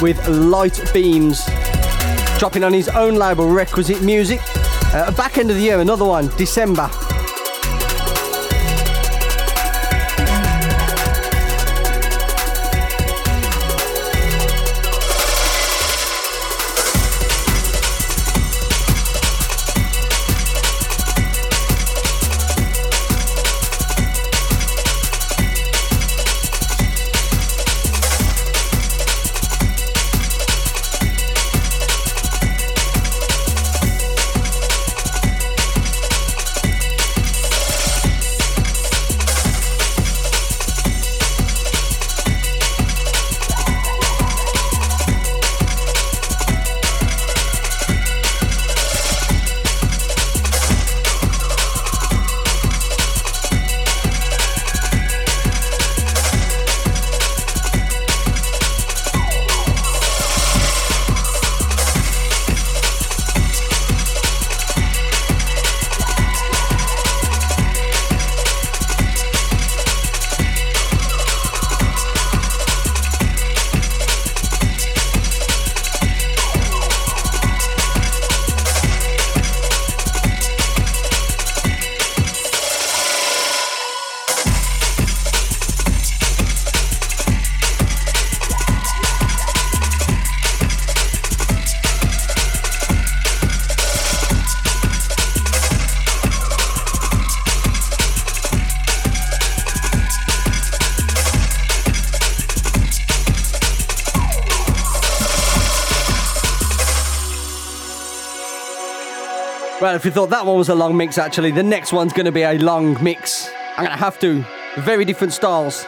with 0.02 0.28
Light 0.28 0.78
Beams. 0.92 1.42
Dropping 2.38 2.64
on 2.64 2.72
his 2.74 2.90
own 2.90 3.14
label, 3.14 3.48
Requisite 3.48 4.02
Music. 4.02 4.40
Uh, 4.92 5.10
back 5.12 5.38
end 5.38 5.50
of 5.50 5.56
the 5.56 5.62
year, 5.62 5.80
another 5.80 6.04
one, 6.04 6.28
December. 6.36 6.90
Well, 109.86 109.94
if 109.94 110.04
you 110.04 110.10
thought 110.10 110.30
that 110.30 110.44
one 110.44 110.56
was 110.56 110.68
a 110.68 110.74
long 110.74 110.96
mix, 110.96 111.16
actually, 111.16 111.52
the 111.52 111.62
next 111.62 111.92
one's 111.92 112.12
going 112.12 112.26
to 112.26 112.32
be 112.32 112.42
a 112.42 112.58
long 112.58 113.00
mix. 113.00 113.48
I'm 113.76 113.84
going 113.84 113.96
to 113.96 114.04
have 114.04 114.18
to. 114.18 114.44
Very 114.78 115.04
different 115.04 115.32
styles. 115.32 115.84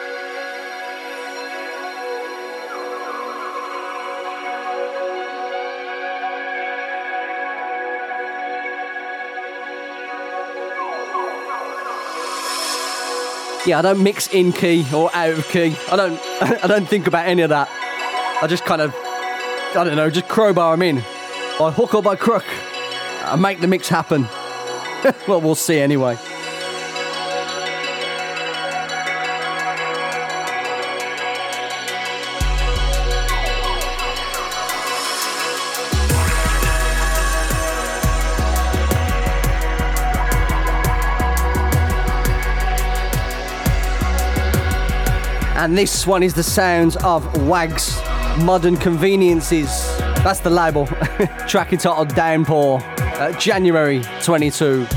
Yeah, 13.67 13.79
I 13.79 13.81
don't 13.81 14.01
mix 14.01 14.33
in 14.33 14.53
key 14.53 14.85
or 14.95 15.13
out 15.13 15.31
of 15.31 15.45
key. 15.49 15.75
I 15.91 15.97
don't. 15.97 16.17
I 16.63 16.67
don't 16.67 16.87
think 16.87 17.05
about 17.07 17.27
any 17.27 17.41
of 17.41 17.49
that. 17.49 17.67
I 18.41 18.47
just 18.47 18.63
kind 18.63 18.81
of, 18.81 18.95
I 18.95 19.83
don't 19.83 19.97
know, 19.97 20.09
just 20.09 20.29
crowbar 20.29 20.77
them 20.77 20.83
in, 20.83 21.03
by 21.59 21.69
hook 21.69 21.95
or 21.95 22.01
by 22.01 22.15
crook, 22.15 22.45
and 23.31 23.41
make 23.41 23.59
the 23.59 23.67
mix 23.67 23.87
happen. 23.87 24.23
well, 25.27 25.41
we'll 25.41 25.55
see 25.55 25.79
anyway. 25.79 26.17
And 45.59 45.77
this 45.77 46.07
one 46.07 46.23
is 46.23 46.33
the 46.33 46.41
sounds 46.41 46.95
of 47.03 47.45
Wags 47.45 48.01
Modern 48.37 48.77
Conveniences. 48.77 49.67
That's 50.23 50.39
the 50.39 50.49
label. 50.49 50.85
Track 51.47 51.73
entitled 51.73 52.15
Downpour, 52.15 52.79
uh, 53.19 53.31
January 53.33 54.01
22. 54.21 54.87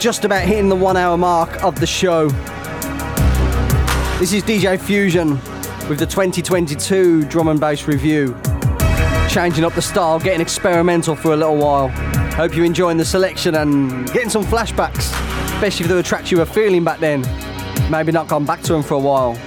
Just 0.00 0.24
about 0.24 0.40
hitting 0.40 0.70
the 0.70 0.76
one 0.76 0.96
hour 0.96 1.18
mark 1.18 1.62
of 1.62 1.78
the 1.78 1.86
show. 1.86 2.30
This 4.18 4.32
is 4.32 4.42
DJ 4.42 4.80
Fusion 4.80 5.32
with 5.90 5.98
the 5.98 6.06
2022 6.06 7.24
Drum 7.24 7.48
and 7.48 7.60
Bass 7.60 7.86
Review. 7.86 8.34
Changing 9.28 9.62
up 9.62 9.74
the 9.74 9.82
style, 9.82 10.18
getting 10.18 10.40
experimental 10.40 11.14
for 11.14 11.34
a 11.34 11.36
little 11.36 11.58
while. 11.58 11.88
Hope 12.32 12.56
you're 12.56 12.64
enjoying 12.64 12.96
the 12.96 13.04
selection 13.04 13.56
and 13.56 14.06
getting 14.10 14.30
some 14.30 14.42
flashbacks, 14.42 15.12
especially 15.54 15.84
if 15.84 15.88
there 15.88 15.96
were 15.96 16.02
tracks 16.02 16.30
you 16.30 16.38
were 16.38 16.46
feeling 16.46 16.82
back 16.82 16.98
then. 16.98 17.20
Maybe 17.90 18.10
not 18.10 18.26
gone 18.26 18.46
back 18.46 18.62
to 18.62 18.72
them 18.72 18.82
for 18.82 18.94
a 18.94 18.98
while. 18.98 19.38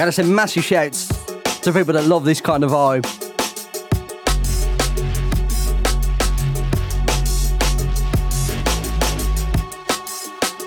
Gotta 0.00 0.12
send 0.12 0.34
massive 0.34 0.64
shouts 0.64 1.08
to 1.60 1.70
people 1.74 1.92
that 1.92 2.04
love 2.06 2.24
this 2.24 2.40
kind 2.40 2.64
of 2.64 2.70
vibe. 2.70 3.04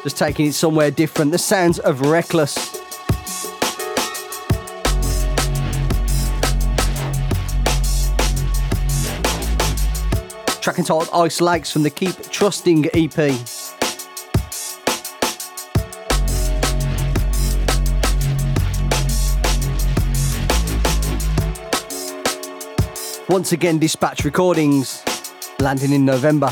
Just 0.03 0.19
taking 0.19 0.45
it 0.45 0.53
somewhere 0.53 0.91
different. 0.91 1.31
The 1.31 1.39
sounds 1.39 1.79
of 1.79 2.01
Reckless. 2.01 2.53
Track 10.61 10.77
entitled 10.77 11.09
Ice 11.11 11.41
Lakes 11.41 11.71
from 11.71 11.81
the 11.81 11.89
Keep 11.89 12.29
Trusting 12.29 12.86
EP. 12.93 13.53
Once 23.34 23.51
again, 23.51 23.79
Dispatch 23.79 24.23
Recordings 24.25 25.03
landing 25.59 25.91
in 25.91 26.05
November. 26.05 26.51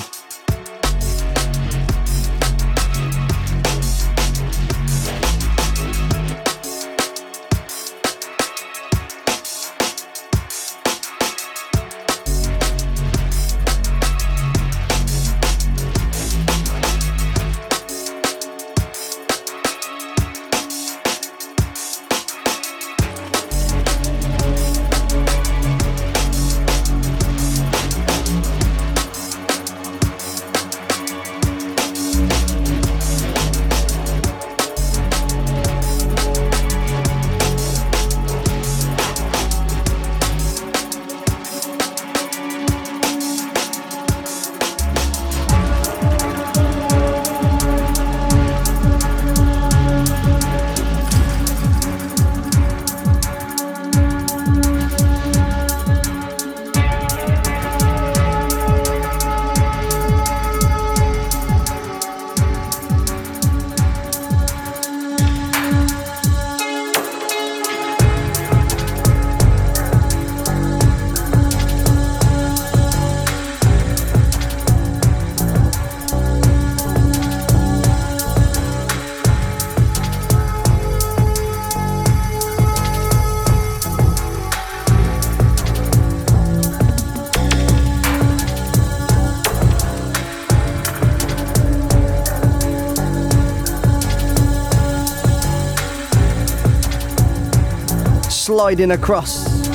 Sliding 98.71 98.91
across 98.91 99.67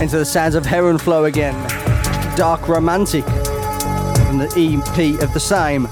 into 0.00 0.16
the 0.16 0.24
sounds 0.24 0.54
of 0.54 0.64
Heron 0.64 0.98
Flow 0.98 1.24
again. 1.24 1.52
Dark 2.36 2.68
Romantic 2.68 3.24
from 3.24 4.38
the 4.38 4.52
EP 4.56 5.20
of 5.20 5.34
the 5.34 5.40
same. 5.40 5.88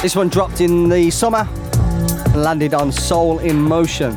This 0.00 0.14
one 0.14 0.28
dropped 0.28 0.60
in 0.60 0.88
the 0.88 1.10
summer 1.10 1.48
and 1.48 2.36
landed 2.36 2.72
on 2.72 2.92
Soul 2.92 3.40
in 3.40 3.60
Motion. 3.60 4.16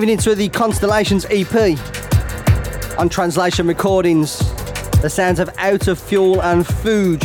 Moving 0.00 0.14
into 0.14 0.34
the 0.34 0.48
Constellations 0.48 1.26
EP 1.28 1.78
on 2.98 3.10
Translation 3.10 3.66
Recordings. 3.66 4.38
The 5.02 5.10
sounds 5.10 5.38
of 5.38 5.50
Out 5.58 5.88
of 5.88 5.98
Fuel 5.98 6.40
and 6.40 6.66
Food. 6.66 7.20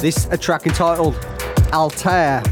This 0.00 0.26
a 0.32 0.36
track 0.36 0.66
entitled 0.66 1.14
Altair. 1.72 2.42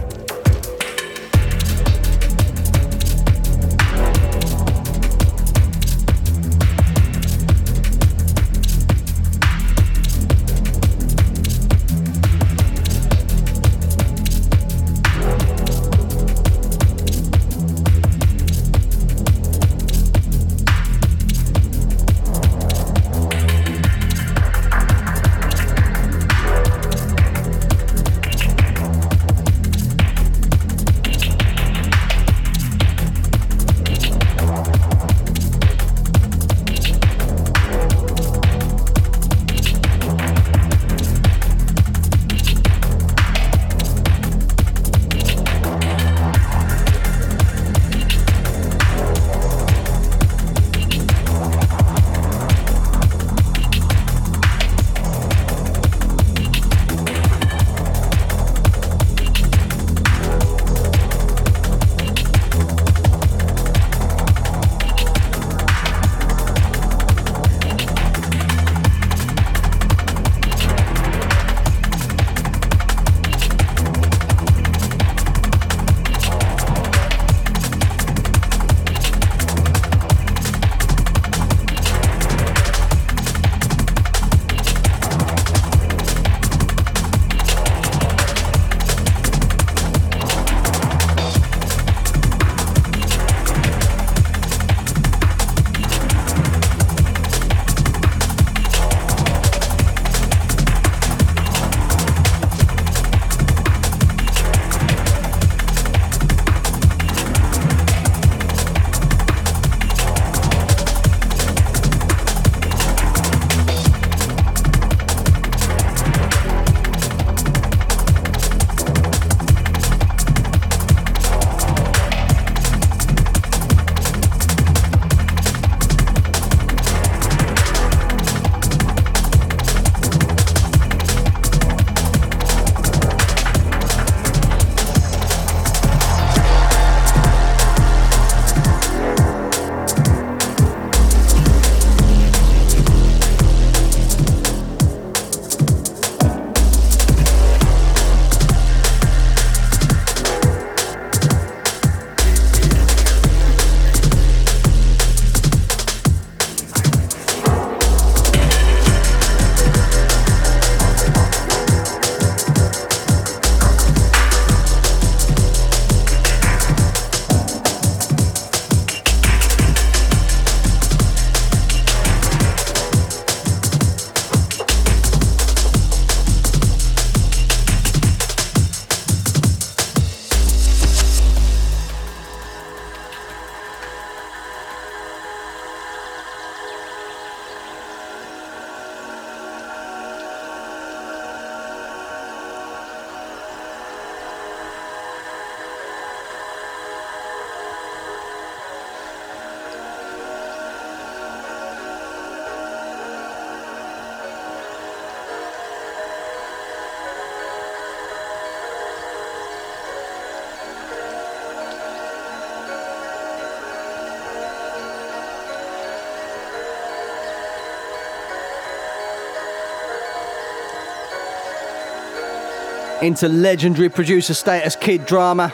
Into 223.12 223.28
legendary 223.28 223.90
producer 223.90 224.32
status 224.32 224.74
Kid 224.74 225.04
Drama, 225.04 225.52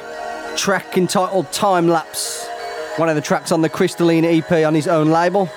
track 0.56 0.96
entitled 0.96 1.50
Time 1.50 1.88
Lapse, 1.88 2.46
one 2.98 3.08
of 3.08 3.16
the 3.16 3.20
tracks 3.20 3.50
on 3.50 3.62
the 3.62 3.68
Crystalline 3.68 4.24
EP 4.24 4.48
on 4.64 4.76
his 4.76 4.86
own 4.86 5.08
label, 5.08 5.50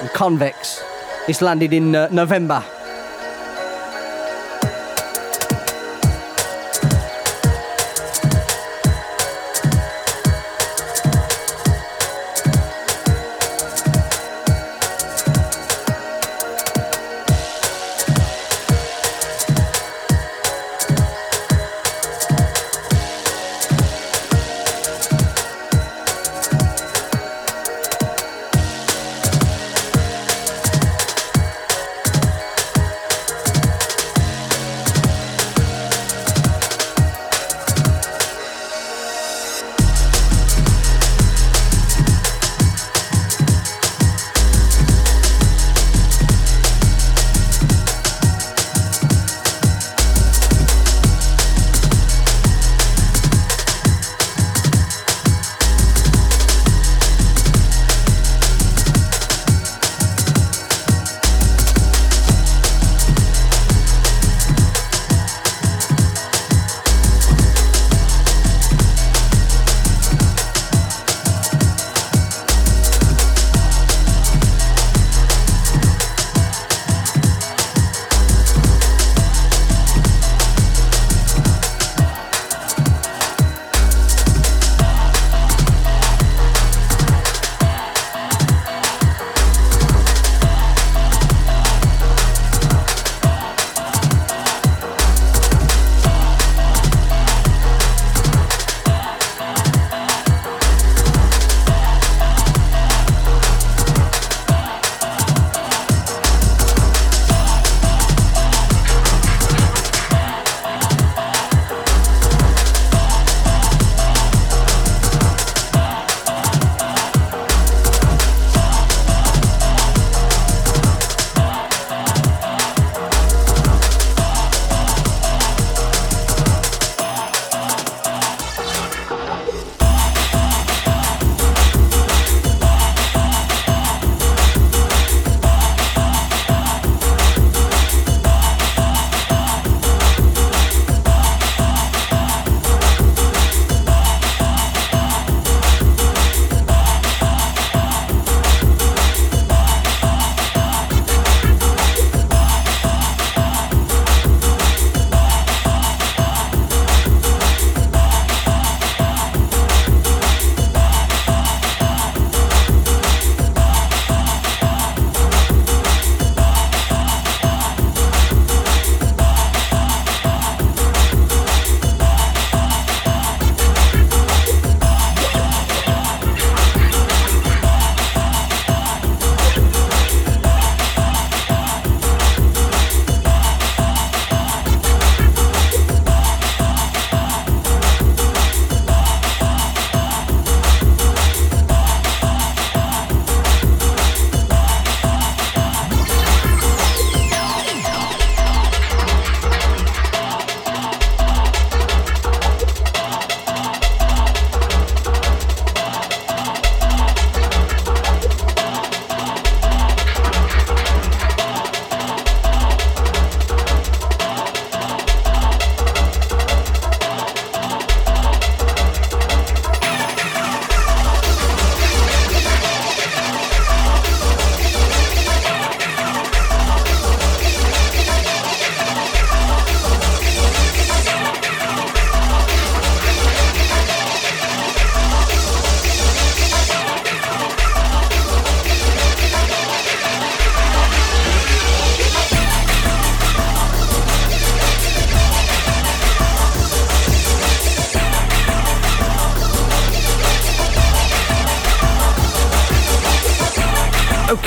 and 0.00 0.08
CNVX. 0.08 0.82
This 1.26 1.42
landed 1.42 1.74
in 1.74 1.94
uh, 1.94 2.08
November 2.10 2.64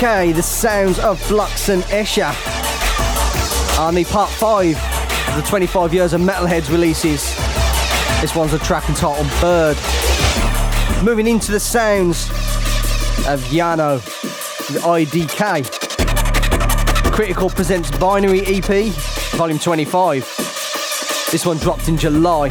Okay, 0.06 0.30
the 0.30 0.40
sounds 0.40 1.00
of 1.00 1.18
Flux 1.20 1.68
and 1.68 1.82
Escher 1.84 2.30
on 3.80 3.96
the 3.96 4.04
part 4.04 4.30
5 4.30 4.76
of 5.30 5.34
the 5.34 5.42
25 5.42 5.92
years 5.92 6.12
of 6.12 6.20
Metalheadz 6.20 6.70
releases. 6.70 7.34
This 8.20 8.32
one's 8.36 8.52
a 8.52 8.60
track 8.60 8.88
entitled 8.88 9.28
Bird. 9.40 9.76
Moving 11.02 11.26
into 11.26 11.50
the 11.50 11.58
sounds 11.58 12.30
of 13.26 13.42
Yano, 13.50 14.00
the 14.72 14.78
IDK. 14.78 15.64
Critical 17.12 17.50
presents 17.50 17.90
Binary 17.98 18.42
EP, 18.46 18.92
volume 19.32 19.58
25. 19.58 20.22
This 21.32 21.44
one 21.44 21.56
dropped 21.56 21.88
in 21.88 21.98
July. 21.98 22.50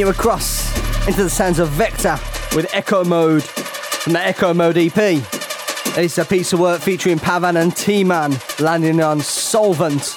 you 0.00 0.08
across 0.08 0.74
into 1.06 1.22
the 1.22 1.28
sounds 1.28 1.58
of 1.58 1.68
Vector 1.68 2.18
with 2.56 2.74
Echo 2.74 3.04
Mode 3.04 3.42
from 3.42 4.14
the 4.14 4.18
Echo 4.18 4.54
Mode 4.54 4.78
EP. 4.78 4.96
It's 5.98 6.16
a 6.16 6.24
piece 6.24 6.54
of 6.54 6.60
work 6.60 6.80
featuring 6.80 7.18
Pavan 7.18 7.60
and 7.60 7.76
T 7.76 8.02
Man 8.02 8.34
landing 8.58 9.02
on 9.02 9.18
Soulvent. 9.18 10.16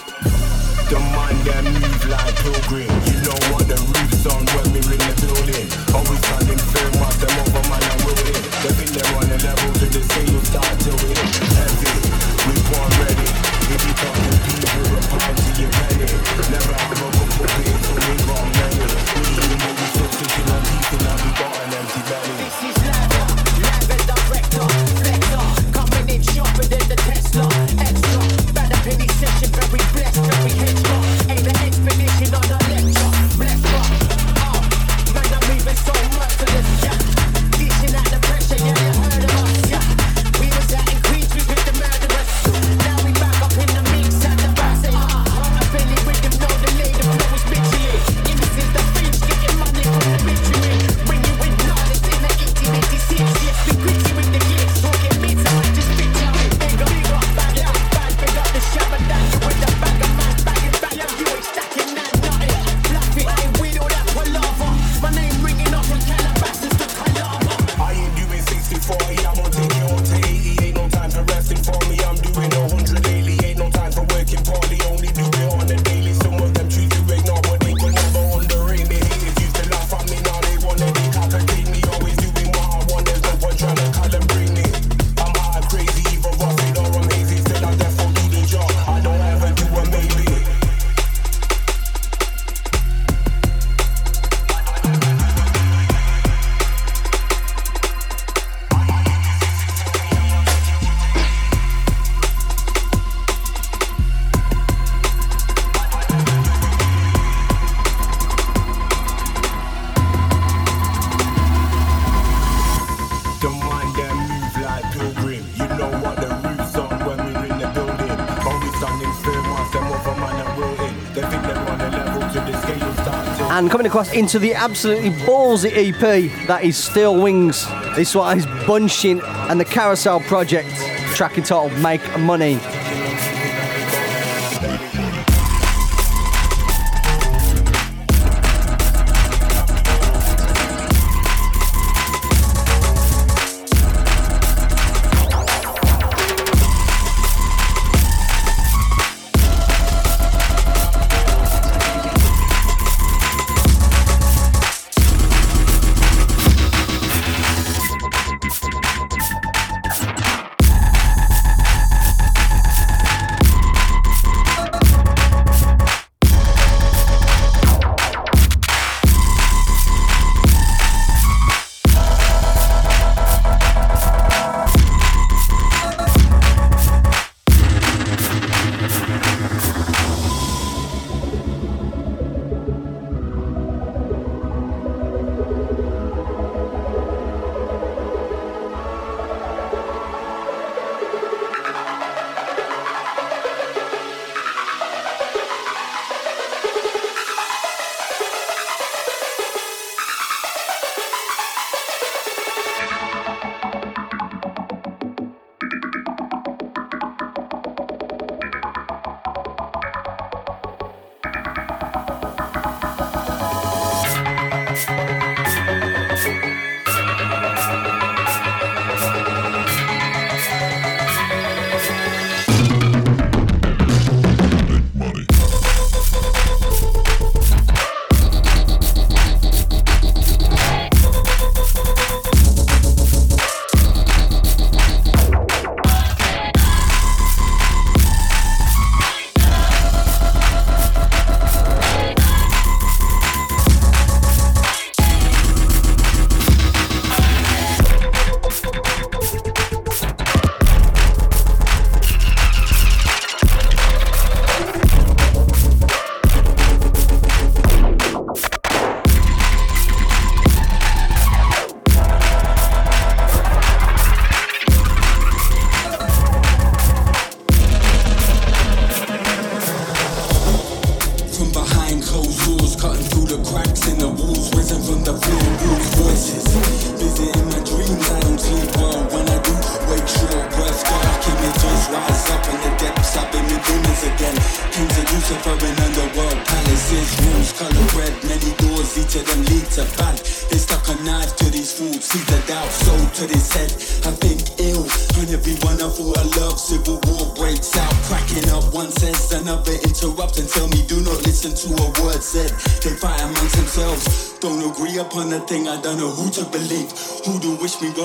across 123.94 124.14
into 124.14 124.40
the 124.40 124.56
absolutely 124.56 125.12
ballsy 125.12 125.72
EP 125.72 126.48
that 126.48 126.64
is 126.64 126.76
Steel 126.76 127.22
Wings. 127.22 127.68
This 127.96 128.16
one 128.16 128.40
is 128.40 128.46
Bunching 128.66 129.22
and 129.22 129.60
the 129.60 129.66
Carousel 129.66 130.20
Project, 130.22 130.68
track 131.14 131.38
entitled 131.38 131.80
Make 131.80 132.02
Money. 132.18 132.60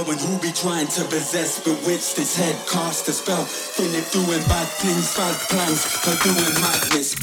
Do 0.04 0.10
wish 0.10 0.22
me 0.22 0.28
well, 0.28 0.34
and 0.34 0.42
who 0.42 0.48
be 0.48 0.52
trying 0.52 0.86
to 0.86 1.04
possess, 1.04 1.60
bewitch 1.64 2.14
this 2.14 2.36
head, 2.36 2.54
cast 2.68 3.08
a 3.08 3.12
spell. 3.12 3.44
Feel 3.44 3.94
it 3.94 4.10
doing 4.12 4.42
bad 4.48 4.68
things, 4.68 5.16
bad 5.16 5.34
plans, 5.48 5.84
or 6.06 6.16
doing 6.22 6.54
madness. 6.60 7.14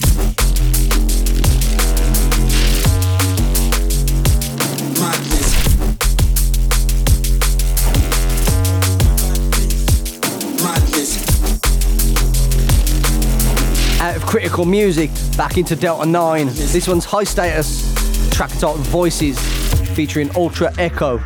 Madness. 4.99 5.55
Madness. 10.63 11.11
Out 14.01 14.15
of 14.15 14.25
critical 14.25 14.65
music, 14.65 15.11
back 15.37 15.57
into 15.57 15.75
Delta 15.75 16.05
9. 16.05 16.47
This 16.47 16.87
one's 16.87 17.05
high 17.05 17.23
status, 17.23 17.93
track 18.31 18.51
titled 18.51 18.79
Voices, 18.79 19.37
featuring 19.95 20.29
Ultra 20.35 20.73
Echo. 20.77 21.21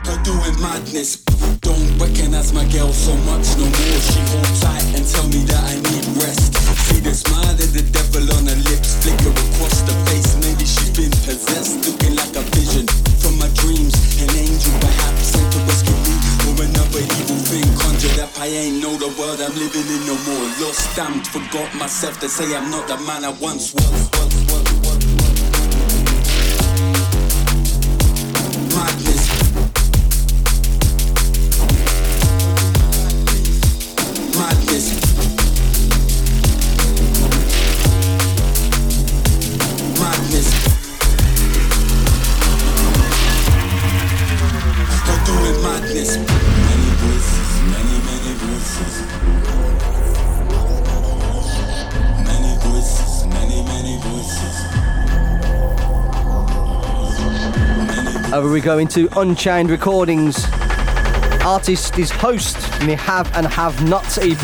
So 2.88 3.16
much 3.28 3.58
no 3.60 3.66
more. 3.68 4.00
She 4.00 4.20
hold 4.32 4.52
tight 4.64 4.88
and 4.96 5.04
tell 5.04 5.28
me 5.28 5.44
that 5.52 5.64
I 5.68 5.76
need 5.76 6.06
rest. 6.24 6.56
See 6.88 7.00
the 7.04 7.14
smile 7.14 7.52
of 7.52 7.72
the 7.76 7.84
devil 7.92 8.24
on 8.40 8.48
her 8.48 8.60
lips, 8.72 8.96
flicker 9.04 9.36
across 9.36 9.84
the 9.84 9.96
face. 10.08 10.40
Maybe 10.40 10.64
she's 10.64 10.92
been 10.96 11.12
possessed, 11.28 11.84
looking 11.84 12.16
like 12.16 12.32
a 12.40 12.44
vision 12.56 12.88
from 13.20 13.36
my 13.38 13.52
dreams. 13.60 13.92
An 14.24 14.32
angel 14.32 14.72
perhaps 14.80 15.36
sent 15.36 15.52
to 15.52 15.60
rescue 15.68 16.00
me, 16.08 16.16
or 16.48 16.56
another 16.64 17.04
evil 17.04 17.40
thing 17.52 17.68
conjured 17.76 18.20
up. 18.24 18.32
I 18.40 18.48
ain't 18.48 18.80
know 18.80 18.96
the 18.96 19.12
world 19.20 19.44
I'm 19.44 19.56
living 19.60 19.88
in 19.92 20.02
no 20.08 20.16
more. 20.24 20.48
Lost, 20.64 20.96
stamped, 20.96 21.28
forgot 21.28 21.74
myself 21.76 22.20
They 22.20 22.28
say 22.28 22.56
I'm 22.56 22.72
not 22.72 22.88
the 22.88 22.98
man 23.04 23.26
I 23.26 23.32
once 23.44 23.74
was, 23.74 24.09
Over 58.50 58.56
we 58.56 58.62
go 58.62 58.80
into 58.80 59.08
Unchained 59.20 59.70
Recordings. 59.70 60.44
Artist 61.46 62.00
is 62.00 62.10
host 62.10 62.58
in 62.82 62.88
the 62.88 62.96
Have 62.96 63.32
and 63.36 63.46
Have 63.46 63.88
Nots 63.88 64.18
EP. 64.18 64.44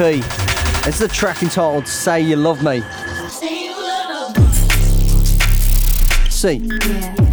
It's 0.86 0.99
the 0.99 1.07
track 1.07 1.41
entitled 1.41 1.88
Say 1.88 2.22
You 2.22 2.36
Love 2.36 2.61
Me. 2.61 2.84
See. 6.30 6.57
Yeah. 6.88 7.24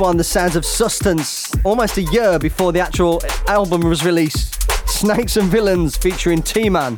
One, 0.00 0.16
the 0.16 0.24
sounds 0.24 0.56
of 0.56 0.64
Substance, 0.64 1.54
almost 1.62 1.98
a 1.98 2.02
year 2.02 2.38
before 2.38 2.72
the 2.72 2.80
actual 2.80 3.20
album 3.48 3.82
was 3.82 4.04
released. 4.04 4.56
Snakes 4.88 5.36
and 5.36 5.48
Villains 5.48 5.96
featuring 5.96 6.40
T 6.42 6.70
Man. 6.70 6.96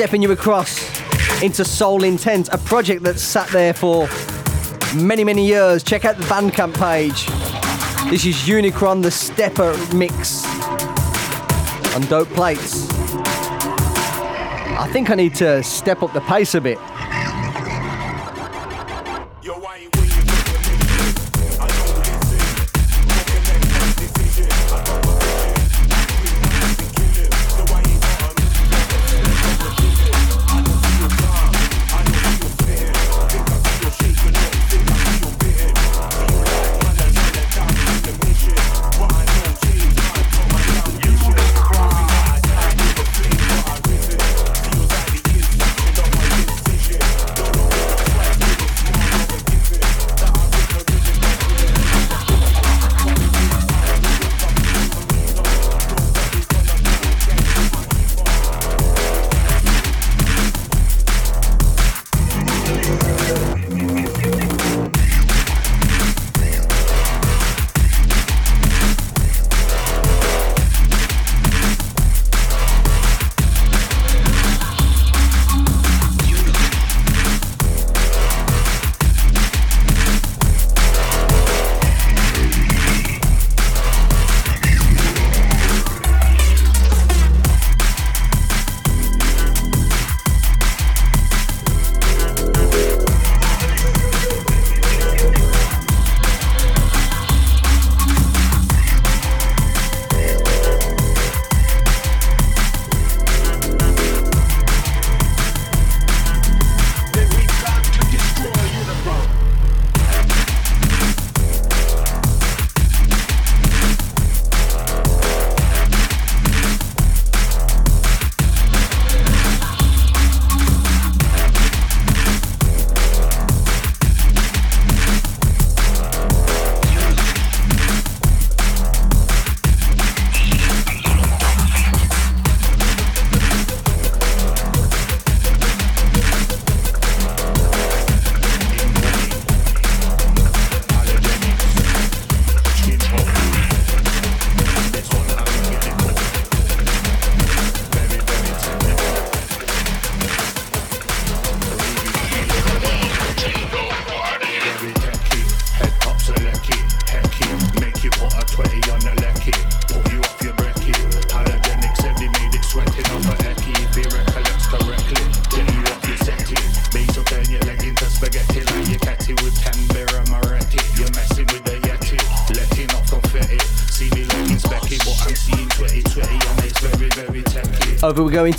Stepping 0.00 0.22
you 0.22 0.32
across 0.32 0.80
into 1.42 1.62
Soul 1.62 2.04
Intent, 2.04 2.48
a 2.52 2.56
project 2.56 3.02
that's 3.02 3.20
sat 3.20 3.46
there 3.48 3.74
for 3.74 4.08
many, 4.96 5.24
many 5.24 5.46
years. 5.46 5.82
Check 5.82 6.06
out 6.06 6.16
the 6.16 6.24
Bandcamp 6.24 6.72
page. 6.72 7.26
This 8.10 8.24
is 8.24 8.36
Unicron, 8.48 9.02
the 9.02 9.10
Stepper 9.10 9.76
mix 9.94 10.42
on 11.94 12.00
dope 12.06 12.30
plates. 12.30 12.88
I 14.78 14.88
think 14.90 15.10
I 15.10 15.16
need 15.16 15.34
to 15.34 15.62
step 15.62 16.02
up 16.02 16.14
the 16.14 16.22
pace 16.22 16.54
a 16.54 16.62
bit. 16.62 16.78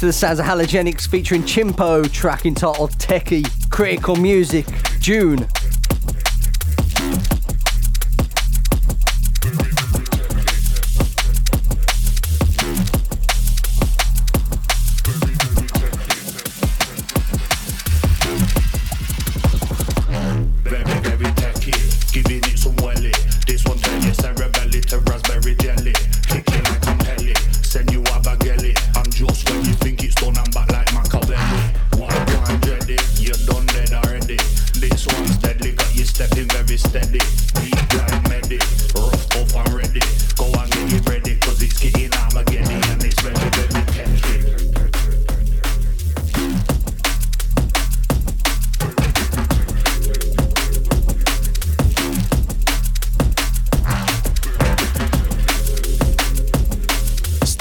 The 0.02 0.12
sounds 0.12 0.40
of 0.40 0.48
Halogenix 0.48 1.08
featuring 1.08 1.44
Chimpo, 1.44 2.12
track 2.12 2.48
entitled 2.48 2.92
Techie, 2.94 3.46
Critical 3.70 4.16
Music, 4.16 4.66
June 5.00 5.48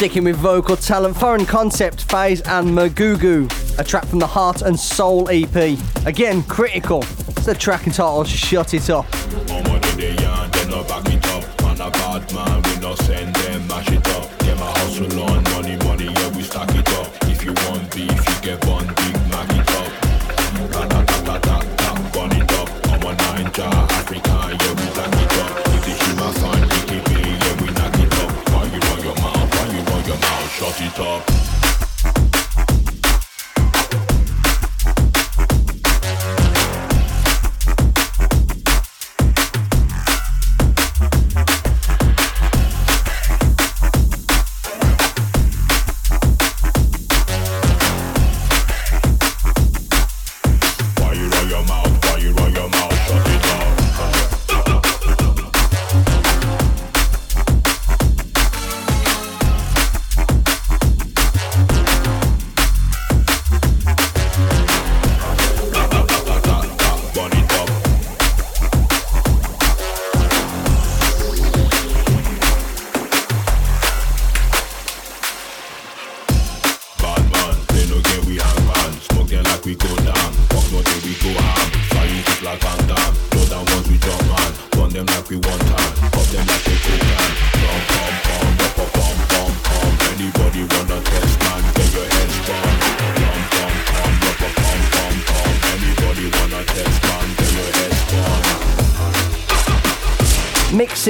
Sticking 0.01 0.24
with 0.24 0.36
vocal 0.36 0.77
talent, 0.77 1.14
foreign 1.14 1.44
concept, 1.44 2.10
phase 2.10 2.40
and 2.40 2.68
Magugu, 2.68 3.47
a 3.78 3.85
track 3.85 4.06
from 4.06 4.18
the 4.18 4.27
Heart 4.27 4.62
and 4.62 4.81
Soul 4.81 5.28
EP. 5.28 5.78
Again, 6.06 6.43
critical. 6.44 7.02
It's 7.28 7.44
the 7.44 7.55
track 7.55 7.86
entitled 7.86 8.27
Shut 8.27 8.72
It 8.72 8.89
Up. 8.89 9.05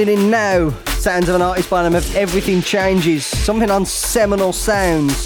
listening 0.05 0.31
now. 0.31 0.71
Sounds 0.97 1.29
of 1.29 1.35
an 1.35 1.43
artist 1.43 1.69
by 1.69 1.83
the 1.83 1.89
name 1.89 1.97
of 1.97 2.15
Everything 2.15 2.61
Changes. 2.61 3.23
Something 3.23 3.69
on 3.69 3.85
Seminal 3.85 4.51
Sounds. 4.51 5.25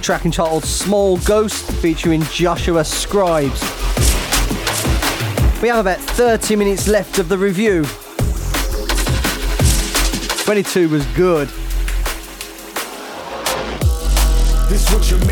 Track 0.00 0.24
entitled 0.24 0.64
Small 0.64 1.16
Ghost 1.18 1.70
featuring 1.74 2.22
Joshua 2.24 2.84
Scribes. 2.84 3.60
We 5.62 5.68
have 5.68 5.78
about 5.78 6.00
30 6.00 6.56
minutes 6.56 6.88
left 6.88 7.20
of 7.20 7.28
the 7.28 7.38
review. 7.38 7.84
22 10.44 10.88
was 10.88 11.06
good. 11.14 11.46
This 14.68 14.92
what 14.92 15.08
you 15.08 15.18
mean? 15.28 15.31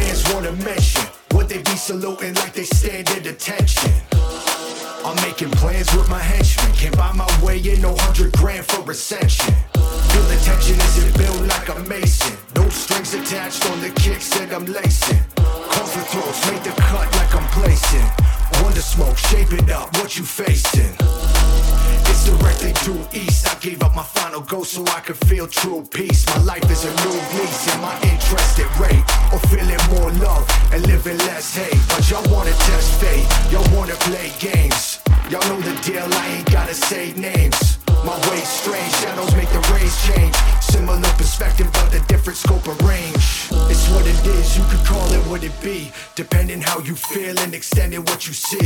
you 48.31 48.35
see? 48.35 48.60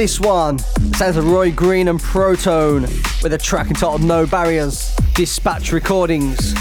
this 0.00 0.18
one. 0.18 0.58
Sounds 0.94 1.18
of 1.18 1.28
Roy 1.28 1.52
Green 1.52 1.86
and 1.86 2.00
Protone 2.00 2.88
with 3.22 3.34
a 3.34 3.38
track 3.38 3.66
entitled 3.66 4.02
No 4.02 4.24
Barriers, 4.24 4.96
Dispatch 5.14 5.72
Recordings. 5.72 6.54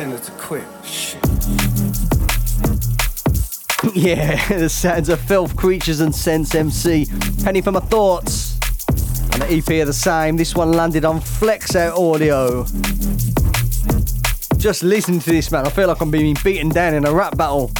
intended 0.00 0.22
to 0.22 0.32
quit. 0.32 0.64
Shit. 0.84 1.20
Yeah, 3.94 4.46
the 4.48 4.68
sounds 4.68 5.08
of 5.08 5.18
Filth 5.20 5.56
Creatures 5.56 6.00
and 6.00 6.14
Sense 6.14 6.54
MC. 6.54 7.06
Penny 7.42 7.62
for 7.62 7.72
my 7.72 7.80
thoughts. 7.80 8.58
And 9.32 9.42
the 9.42 9.48
EP 9.50 9.68
are 9.82 9.86
the 9.86 9.92
same. 9.92 10.36
This 10.36 10.54
one 10.54 10.72
landed 10.72 11.04
on 11.06 11.18
Flexout 11.18 11.96
Audio. 11.98 12.64
Just 14.58 14.82
listen 14.82 15.18
to 15.18 15.30
this, 15.30 15.50
man, 15.50 15.66
I 15.66 15.70
feel 15.70 15.88
like 15.88 16.00
I'm 16.02 16.10
being 16.10 16.36
beaten 16.44 16.68
down 16.68 16.92
in 16.92 17.06
a 17.06 17.12
rap 17.12 17.38
battle. 17.38 17.70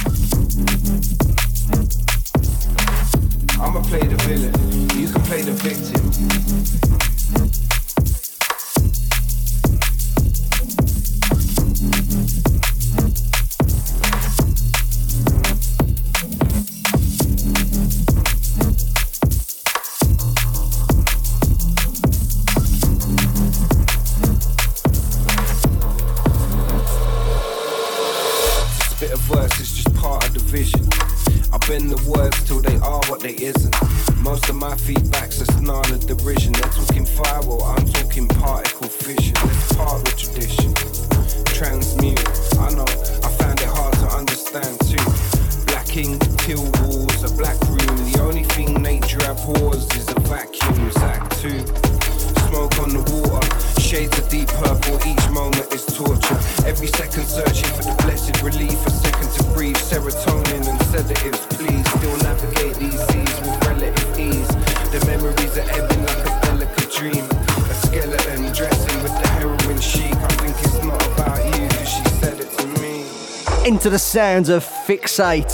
Sounds 74.21 74.49
of 74.49 74.63
Fixate. 74.63 75.49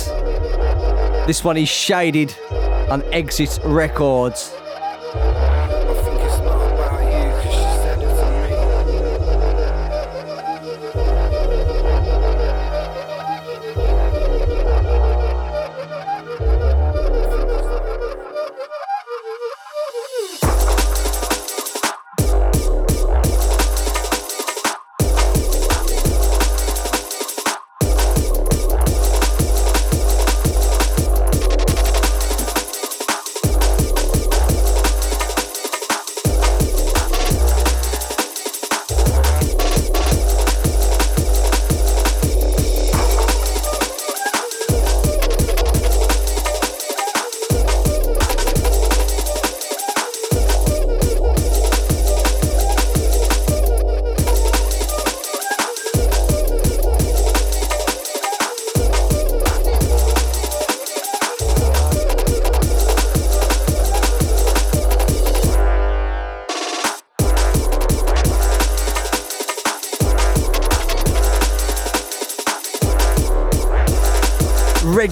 This 1.26 1.42
one 1.42 1.56
is 1.56 1.70
shaded 1.70 2.36
on 2.90 3.02
Exit 3.14 3.62
Records. 3.64 4.57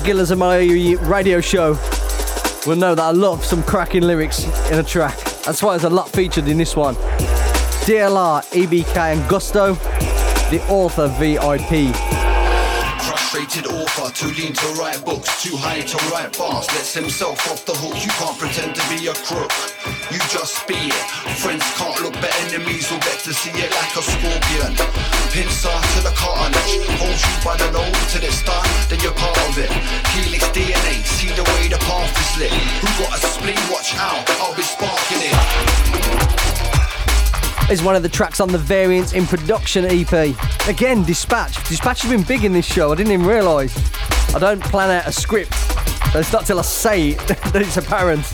Regulars 0.05 0.29
of 0.29 0.37
my 0.37 0.59
radio 0.59 1.41
show 1.41 1.71
will 2.67 2.75
know 2.75 2.93
that 2.93 3.03
I 3.03 3.09
love 3.09 3.43
some 3.43 3.63
cracking 3.63 4.03
lyrics 4.03 4.43
in 4.69 4.77
a 4.77 4.83
track. 4.83 5.17
That's 5.45 5.63
why 5.63 5.71
there's 5.71 5.83
a 5.83 5.89
lot 5.89 6.09
featured 6.09 6.47
in 6.47 6.59
this 6.59 6.75
one. 6.75 6.93
DLR, 7.87 8.43
EBK, 8.51 8.97
and 8.97 9.27
Gusto, 9.27 9.73
the 10.51 10.63
author 10.69 11.07
VIP. 11.07 12.24
Frustrated 13.35 13.67
author, 13.67 14.07
too 14.15 14.31
lean 14.39 14.53
to 14.53 14.67
write 14.79 15.03
books, 15.03 15.27
too 15.43 15.59
high 15.59 15.83
to 15.83 15.97
write 16.07 16.31
bars. 16.39 16.71
Lets 16.71 16.95
himself 16.95 17.35
off 17.51 17.67
the 17.67 17.75
hook. 17.75 17.91
You 17.99 18.07
can't 18.15 18.39
pretend 18.39 18.79
to 18.79 18.83
be 18.87 19.11
a 19.11 19.15
crook. 19.27 19.51
You 20.07 20.23
just 20.31 20.63
be 20.71 20.79
it. 20.87 21.05
Friends 21.43 21.67
can't 21.75 21.99
look, 21.99 22.15
but 22.23 22.31
enemies 22.47 22.87
will 22.87 23.03
get 23.03 23.19
to 23.27 23.35
see 23.35 23.51
it 23.59 23.67
like 23.75 23.91
a 23.91 24.03
scorpion. 24.07 24.71
Pincer 25.35 25.67
to 25.67 25.99
the 25.99 26.15
cartilage, 26.15 26.79
holds 26.95 27.19
you 27.27 27.35
by 27.43 27.59
the 27.59 27.67
nose 27.75 27.91
till 28.07 28.23
it's 28.23 28.39
done. 28.39 28.63
Then 28.87 29.03
you're 29.03 29.19
part 29.19 29.35
of 29.51 29.59
it. 29.59 29.67
Helix 30.15 30.47
DNA, 30.55 31.03
see 31.03 31.35
the 31.35 31.43
way 31.59 31.67
the 31.67 31.79
path 31.83 32.15
is 32.15 32.31
lit. 32.39 32.55
Who 32.55 32.87
got 33.03 33.19
a 33.19 33.19
spleen? 33.19 33.59
Watch 33.67 33.99
out, 33.99 34.23
I'll 34.39 34.55
be 34.55 34.63
sparking 34.63 35.27
it. 35.27 36.54
Is 37.69 37.81
one 37.81 37.95
of 37.95 38.03
the 38.03 38.09
tracks 38.09 38.39
on 38.39 38.49
the 38.49 38.57
Variants 38.57 39.13
in 39.13 39.25
Production 39.25 39.85
EP. 39.85 40.35
Again, 40.67 41.03
Dispatch. 41.03 41.55
Dispatch 41.67 42.01
has 42.03 42.11
been 42.11 42.23
big 42.23 42.43
in 42.43 42.53
this 42.53 42.65
show, 42.65 42.91
I 42.91 42.95
didn't 42.95 43.13
even 43.13 43.25
realise. 43.25 43.75
I 44.35 44.39
don't 44.39 44.61
plan 44.61 44.91
out 44.91 45.07
a 45.07 45.11
script, 45.11 45.53
so 46.11 46.19
it's 46.19 46.31
not 46.31 46.45
till 46.45 46.59
I 46.59 46.63
say 46.63 47.09
it 47.09 47.17
that 47.27 47.61
it's 47.61 47.77
apparent. 47.77 48.25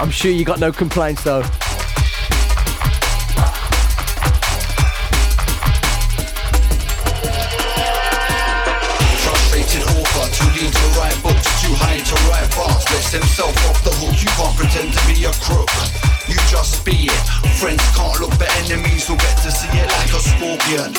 I'm 0.00 0.10
sure 0.10 0.30
you 0.30 0.44
got 0.44 0.60
no 0.60 0.72
complaints 0.72 1.22
though. 1.24 1.42
Himself 13.12 13.54
off 13.68 13.84
the 13.84 13.90
hook. 13.90 14.22
You 14.22 14.28
can't 14.28 14.56
pretend 14.56 14.94
to 14.94 15.06
be 15.06 15.24
a 15.26 15.32
crook. 15.32 16.01
You 16.32 16.38
just 16.48 16.82
be 16.82 16.92
it. 16.92 17.24
Friends 17.60 17.84
can't 17.94 18.18
look, 18.18 18.30
but 18.38 18.48
enemies 18.64 19.06
will 19.06 19.18
get 19.18 19.36
to 19.44 19.50
see 19.50 19.68
it 19.76 19.84
like 20.00 20.12
a 20.16 20.20
scorpion. 20.24 20.94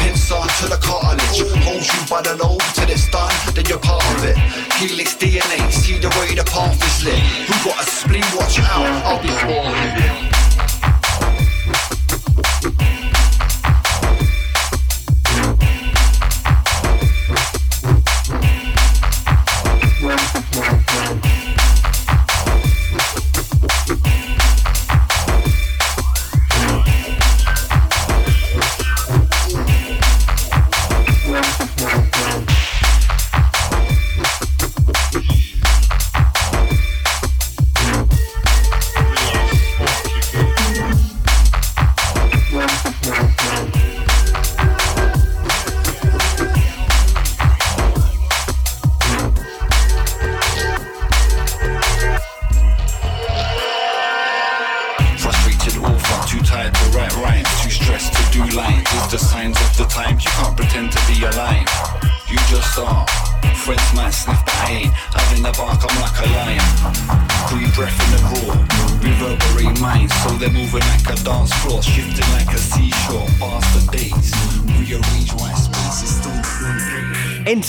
Pincer 0.00 0.40
to 0.40 0.68
the 0.72 0.78
cartilage, 0.80 1.44
holds 1.60 1.86
you 1.92 2.00
by 2.08 2.22
the 2.22 2.34
nose 2.36 2.64
till 2.72 2.88
it's 2.88 3.10
done, 3.10 3.30
then 3.52 3.66
you're 3.66 3.78
part 3.78 4.02
of 4.16 4.24
it. 4.24 4.38
Helix 4.80 5.16
DNA, 5.16 5.70
see 5.70 5.98
the 5.98 6.08
way 6.16 6.34
the 6.34 6.44
path 6.44 6.80
is 6.80 7.04
lit. 7.04 7.18
Who 7.20 7.68
got 7.68 7.82
a 7.82 7.84
spleen? 7.84 8.24
Watch 8.34 8.58
out, 8.60 8.88
I'll 9.04 9.22
be 9.22 9.28
sparking 9.28 10.26
it. 10.26 10.29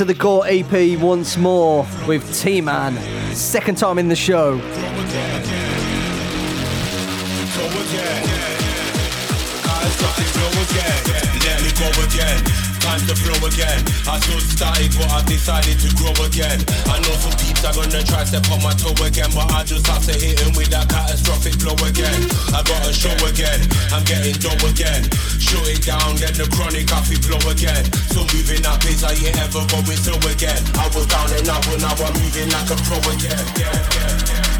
Into 0.01 0.13
the 0.15 0.19
Gore 0.19 0.45
EP 0.47 0.99
once 0.99 1.37
more 1.37 1.85
with 2.07 2.25
T 2.41 2.59
Man. 2.59 2.97
Second 3.35 3.77
time 3.77 3.99
in 3.99 4.07
the 4.07 4.15
show. 4.15 4.57
Time 12.81 12.99
to 13.07 13.15
flow 13.15 13.47
again. 13.47 13.79
I 14.09 14.19
still 14.19 14.39
started, 14.41 14.91
but 14.97 15.11
I 15.11 15.23
decided 15.23 15.77
to 15.79 15.95
grow 15.95 16.25
again. 16.25 16.59
I 16.89 16.97
know 17.05 17.13
some 17.21 17.37
peeps 17.37 17.63
are 17.63 17.73
gonna 17.73 18.03
try 18.03 18.23
step 18.25 18.49
on 18.49 18.63
my 18.63 18.73
toe 18.73 18.97
again, 19.05 19.29
but 19.35 19.53
I 19.53 19.63
just 19.63 19.85
have 19.85 20.03
to 20.07 20.13
hit 20.17 20.39
him 20.41 20.53
with 20.57 20.69
that 20.71 20.89
catastrophic 20.89 21.61
flow 21.61 21.77
again. 21.85 22.25
I 22.57 22.63
got 22.65 22.89
a 22.89 22.91
show 22.91 23.13
again, 23.29 23.61
I'm 23.93 24.03
getting 24.03 24.33
dough 24.41 24.65
again. 24.65 25.05
Shut 25.51 25.67
it 25.67 25.83
down, 25.83 26.15
then 26.15 26.31
the 26.39 26.47
chronic 26.55 26.87
coffee 26.87 27.19
blow 27.27 27.51
again. 27.51 27.83
So 28.15 28.23
moving 28.31 28.63
that 28.63 28.79
pace, 28.79 29.03
I 29.03 29.11
ain't 29.11 29.35
ever 29.35 29.59
going 29.67 29.99
slow 29.99 30.15
again. 30.31 30.63
I 30.79 30.87
was 30.95 31.05
down 31.07 31.27
and 31.27 31.49
out, 31.49 31.59
but 31.67 31.81
now 31.83 31.91
I'm 31.91 32.13
moving 32.23 32.47
like 32.55 32.71
a 32.71 32.77
pro 32.87 32.95
again. 33.11 33.45
Yeah, 33.59 33.75
yeah, 33.91 34.31
yeah. 34.31 34.50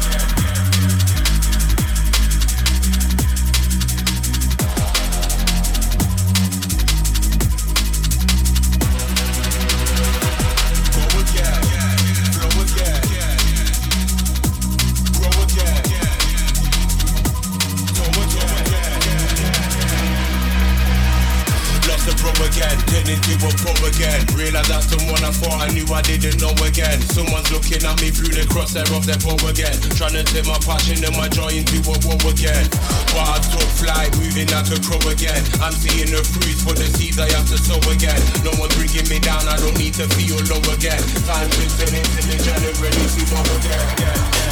Again. 26.66 27.00
Someone's 27.12 27.50
looking 27.50 27.82
at 27.82 27.96
me 28.00 28.10
through 28.10 28.34
the 28.34 28.44
crosshair 28.48 28.86
of 28.94 29.06
their 29.06 29.18
bow 29.22 29.36
again. 29.48 29.74
Trying 29.98 30.18
to 30.18 30.24
turn 30.24 30.46
my 30.46 30.58
passion 30.62 31.02
and 31.02 31.14
my 31.16 31.28
joy 31.28 31.50
into 31.54 31.78
a 31.82 31.96
woe 32.06 32.20
again. 32.28 32.66
But 33.14 33.26
I 33.26 33.38
took 33.50 33.70
flight, 33.78 34.10
moving 34.18 34.48
like 34.50 34.68
a 34.70 34.78
crow 34.80 35.00
again. 35.10 35.42
I'm 35.62 35.74
seeing 35.74 36.10
the 36.10 36.22
fruits 36.22 36.62
for 36.62 36.74
the 36.74 36.86
seeds 36.96 37.18
I 37.18 37.30
have 37.34 37.46
to 37.50 37.58
sow 37.58 37.80
again. 37.90 38.18
No 38.46 38.52
one's 38.58 38.74
bringing 38.78 39.06
me 39.10 39.18
down, 39.18 39.46
I 39.46 39.56
don't 39.58 39.76
need 39.78 39.94
to 39.98 40.06
feel 40.14 40.38
low 40.48 40.62
again. 40.72 41.02
Time 41.26 41.48
to 41.48 41.62
turn 41.78 41.92
into 41.92 42.20
the 42.26 42.36
January, 42.40 43.04
see 43.10 43.26
again. 43.26 43.86
Yeah, 43.98 44.16
yeah. 44.26 44.42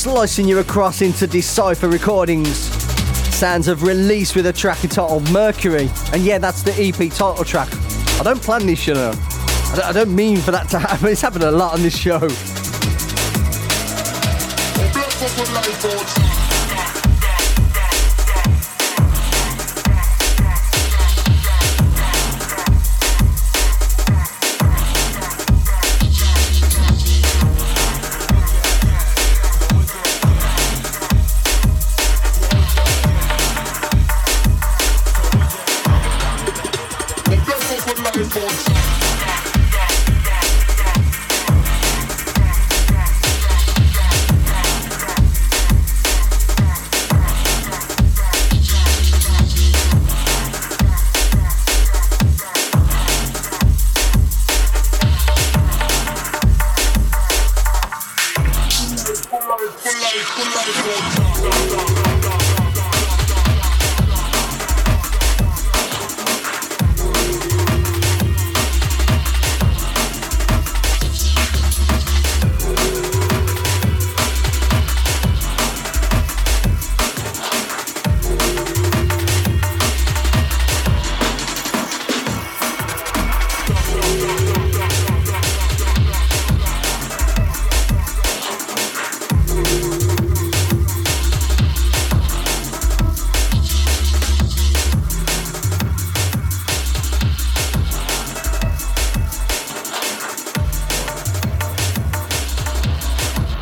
slicing 0.00 0.48
you 0.48 0.60
across 0.60 1.02
into 1.02 1.26
Decipher 1.26 1.86
Recordings. 1.86 2.79
Sounds 3.40 3.68
of 3.68 3.84
release 3.84 4.34
with 4.34 4.44
a 4.44 4.52
track 4.52 4.84
entitled 4.84 5.30
Mercury. 5.30 5.88
And 6.12 6.22
yeah, 6.22 6.36
that's 6.36 6.62
the 6.62 6.72
EP 6.72 7.10
title 7.10 7.42
track. 7.42 7.70
I 8.20 8.22
don't 8.22 8.42
plan 8.42 8.66
this, 8.66 8.86
you 8.86 8.92
know. 8.92 9.14
I 9.82 9.92
don't 9.94 10.14
mean 10.14 10.36
for 10.36 10.50
that 10.50 10.68
to 10.68 10.78
happen. 10.86 11.08
It's 11.08 11.22
happened 11.22 11.44
a 11.44 11.50
lot 11.50 11.72
on 11.72 11.80
this 11.80 11.96
show. 11.96 12.18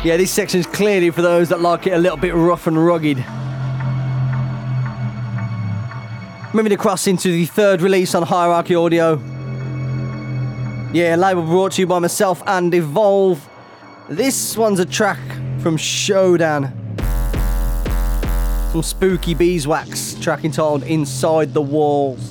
Yeah, 0.09 0.17
this 0.17 0.31
section's 0.31 0.65
clearly 0.65 1.11
for 1.11 1.21
those 1.21 1.49
that 1.49 1.61
like 1.61 1.85
it 1.85 1.91
a 1.91 1.97
little 1.99 2.17
bit 2.17 2.33
rough 2.33 2.65
and 2.65 2.83
rugged. 2.83 3.17
Moving 6.51 6.71
across 6.71 7.05
into 7.05 7.27
the 7.31 7.45
third 7.45 7.83
release 7.83 8.15
on 8.15 8.23
Hierarchy 8.23 8.73
Audio. 8.73 9.17
Yeah, 10.91 11.15
label 11.15 11.43
brought 11.43 11.73
to 11.73 11.81
you 11.81 11.85
by 11.85 11.99
myself 11.99 12.41
and 12.47 12.73
Evolve. 12.73 13.47
This 14.09 14.57
one's 14.57 14.79
a 14.79 14.85
track 14.87 15.19
from 15.59 15.77
Showdown. 15.77 16.73
Some 18.71 18.81
spooky 18.81 19.35
beeswax 19.35 20.15
track 20.15 20.43
entitled 20.43 20.81
Inside 20.81 21.53
the 21.53 21.61
Walls. 21.61 22.28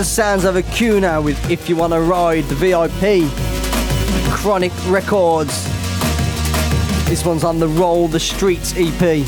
the 0.00 0.04
sounds 0.04 0.46
of 0.46 0.56
a 0.56 0.62
cuner 0.62 1.20
with 1.20 1.50
If 1.50 1.68
You 1.68 1.76
Wanna 1.76 2.00
Ride, 2.00 2.44
the 2.44 2.54
VIP, 2.54 3.30
Chronic 4.32 4.72
Records. 4.86 5.64
This 7.04 7.22
one's 7.22 7.44
on 7.44 7.58
the 7.58 7.68
Roll 7.68 8.08
the 8.08 8.18
Streets 8.18 8.72
EP. 8.78 9.02
If 9.02 9.26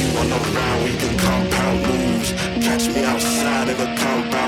you 0.00 0.16
wanna 0.16 0.38
ride, 0.56 0.82
we 0.82 0.96
can 0.96 1.18
compound 1.18 1.86
moves. 1.86 2.32
Catch 2.64 2.88
me 2.88 3.04
outside 3.04 3.68
compound. 3.98 4.43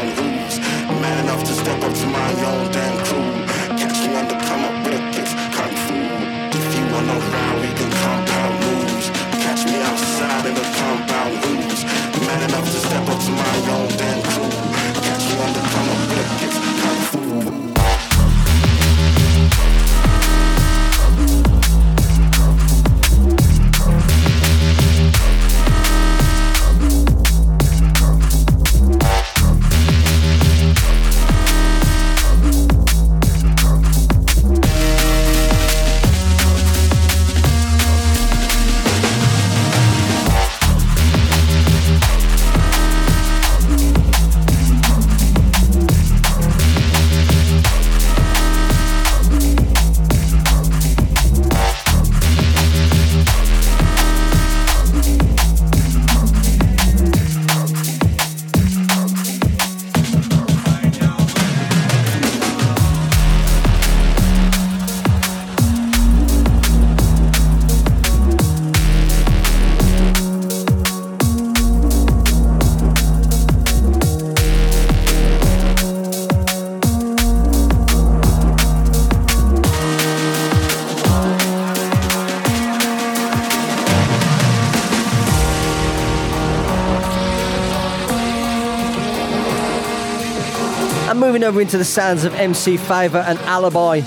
into 91.60 91.78
the 91.78 91.84
sounds 91.84 92.24
of 92.24 92.34
MC 92.34 92.76
Favor 92.76 93.18
and 93.18 93.38
Alibi. 93.40 94.00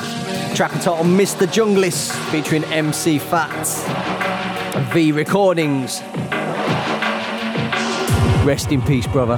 Track 0.55 0.71
title 0.73 0.97
Mr. 0.97 1.47
Junglist 1.47 2.11
featuring 2.31 2.63
MC 2.65 3.17
Fats. 3.17 3.83
V 4.93 5.11
Recordings. 5.11 6.01
Rest 8.45 8.71
in 8.71 8.81
peace, 8.81 9.07
brother. 9.07 9.37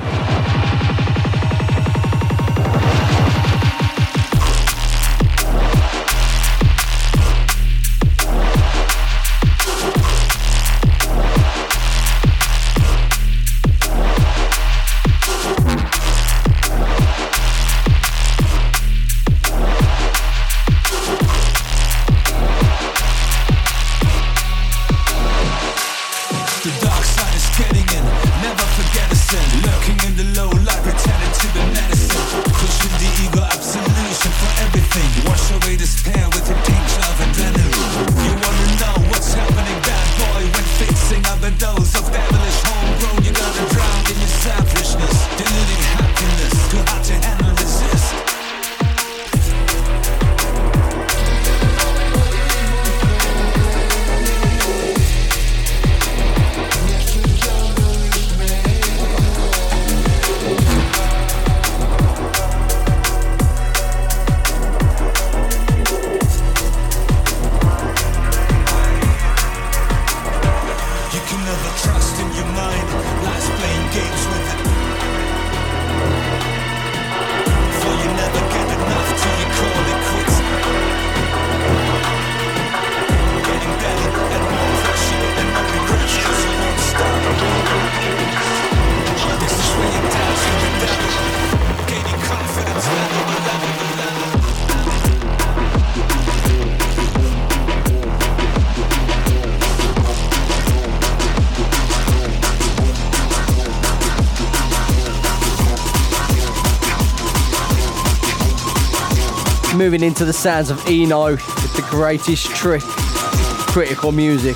moving 109.81 110.03
into 110.03 110.25
the 110.25 110.31
sounds 110.31 110.69
of 110.69 110.77
Enei 110.81 111.31
with 111.31 111.75
the 111.75 111.81
greatest 111.89 112.45
trick, 112.51 112.83
critical 112.83 114.11
music. 114.11 114.55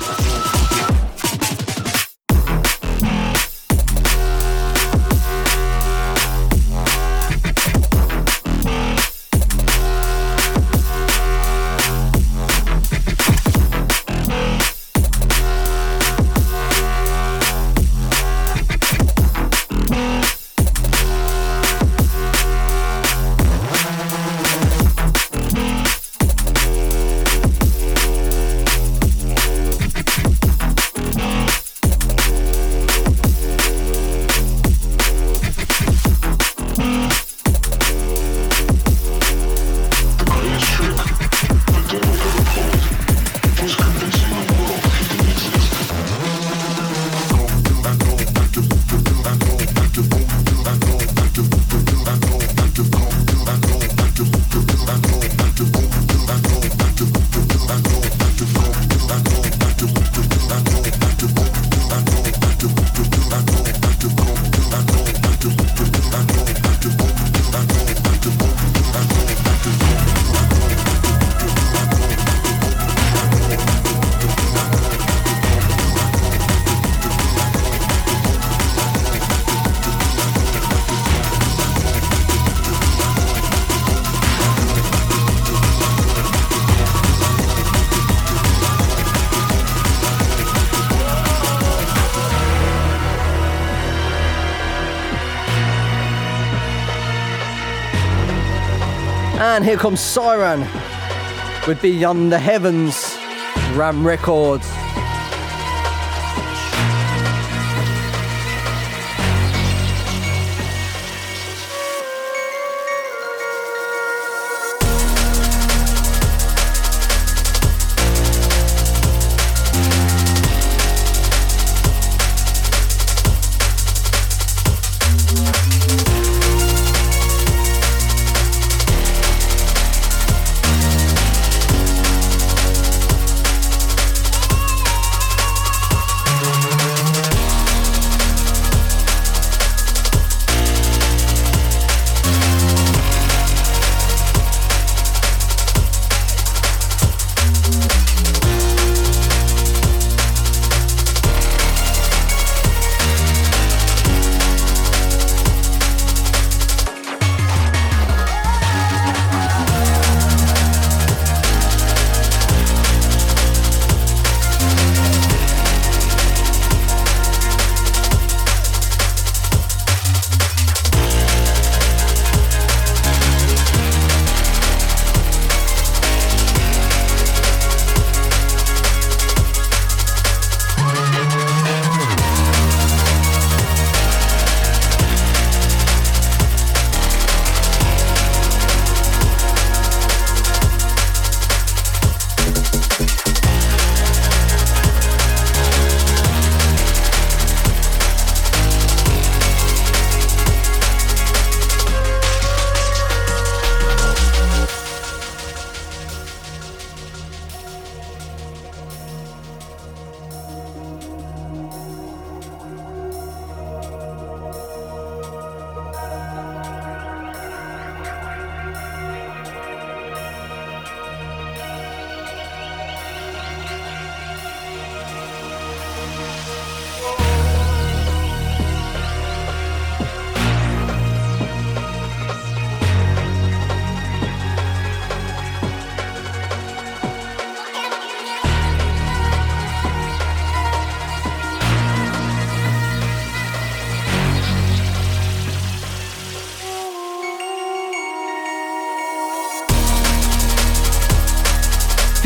man, 99.60 99.62
here 99.62 99.78
comes 99.78 100.00
Siren 100.00 100.60
with 101.66 101.80
Beyond 101.80 102.30
the 102.30 102.38
Heavens, 102.38 103.16
Ram 103.72 104.06
Records. 104.06 104.75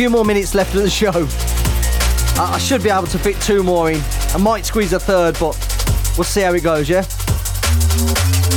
Few 0.00 0.08
more 0.08 0.24
minutes 0.24 0.54
left 0.54 0.74
of 0.74 0.80
the 0.80 0.88
show. 0.88 1.28
I, 2.40 2.56
should 2.58 2.82
be 2.82 2.88
able 2.88 3.06
to 3.08 3.18
fit 3.18 3.38
two 3.42 3.62
more 3.62 3.90
in. 3.90 4.00
I 4.32 4.38
might 4.38 4.64
squeeze 4.64 4.94
a 4.94 4.98
third, 4.98 5.36
but 5.38 5.54
we'll 6.16 6.24
see 6.24 6.40
how 6.40 6.54
it 6.54 6.62
goes, 6.62 6.88
yeah? 6.88 7.00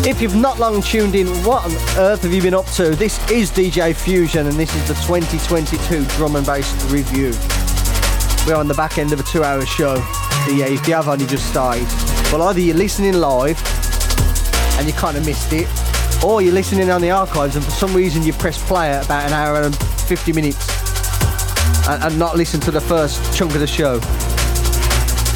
If 0.08 0.22
you've 0.22 0.38
not 0.38 0.58
long 0.58 0.82
tuned 0.82 1.16
in, 1.16 1.28
what 1.44 1.66
on 1.66 1.72
earth 1.98 2.22
have 2.22 2.32
you 2.32 2.42
been 2.42 2.54
up 2.54 2.66
to? 2.78 2.92
This 2.92 3.20
is 3.30 3.52
DJ 3.52 3.94
Fusion, 3.94 4.48
and 4.48 4.56
this 4.56 4.74
is 4.74 4.88
the 4.88 4.94
2022 5.06 6.06
Drum 6.16 6.38
and 6.38 6.46
Bass 6.46 6.82
Review. 6.90 7.34
We're 8.48 8.58
on 8.58 8.70
the 8.70 8.74
back 8.74 8.98
end 8.98 9.12
of 9.12 9.20
a 9.20 9.24
two 9.24 9.44
hour 9.44 9.66
show. 9.66 9.98
So, 10.46 10.52
yeah, 10.52 10.68
if 10.68 10.88
you 10.88 10.94
have 10.94 11.10
only 11.10 11.26
just 11.26 11.50
started, 11.50 11.90
well, 12.32 12.44
either 12.44 12.62
you're 12.62 12.78
listening 12.78 13.16
live 13.16 13.62
and 14.80 14.88
you 14.88 14.94
kind 14.94 15.18
of 15.18 15.26
missed 15.26 15.52
it, 15.52 15.68
or 16.24 16.42
you're 16.42 16.54
listening 16.54 16.90
on 16.90 17.02
the 17.02 17.12
archives 17.12 17.58
and 17.58 17.66
for 17.66 17.72
some 17.72 17.94
reason 17.94 18.24
you 18.24 18.32
press 18.32 18.66
play 18.66 18.92
at 18.92 19.04
about 19.04 19.28
an 19.28 19.34
hour 19.34 19.64
and 19.64 19.76
50 19.76 20.32
minutes 20.32 20.73
and, 21.90 22.04
and 22.04 22.20
not 22.20 22.38
listen 22.38 22.60
to 22.62 22.72
the 22.72 22.82
first 22.82 23.36
chunk 23.36 23.54
of 23.54 23.60
the 23.60 23.68
show. 23.68 23.96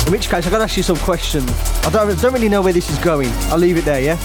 In 0.05 0.11
which 0.11 0.29
case, 0.29 0.45
I've 0.45 0.51
got 0.51 0.59
to 0.59 0.63
ask 0.63 0.77
you 0.77 0.83
some 0.83 0.97
questions. 0.97 1.49
I 1.83 1.89
don't, 1.89 2.21
don't 2.21 2.33
really 2.33 2.49
know 2.49 2.61
where 2.61 2.73
this 2.73 2.89
is 2.89 2.97
going. 2.99 3.29
I'll 3.49 3.57
leave 3.57 3.77
it 3.77 3.85
there, 3.85 4.01
yeah? 4.01 4.15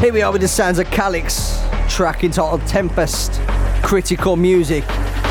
Here 0.00 0.12
we 0.12 0.22
are 0.22 0.30
with 0.30 0.42
the 0.42 0.48
sounds 0.48 0.78
of 0.78 0.88
Calyx, 0.90 1.60
track 1.88 2.22
entitled 2.22 2.64
Tempest, 2.66 3.40
Critical 3.86 4.34
Music. 4.34 4.84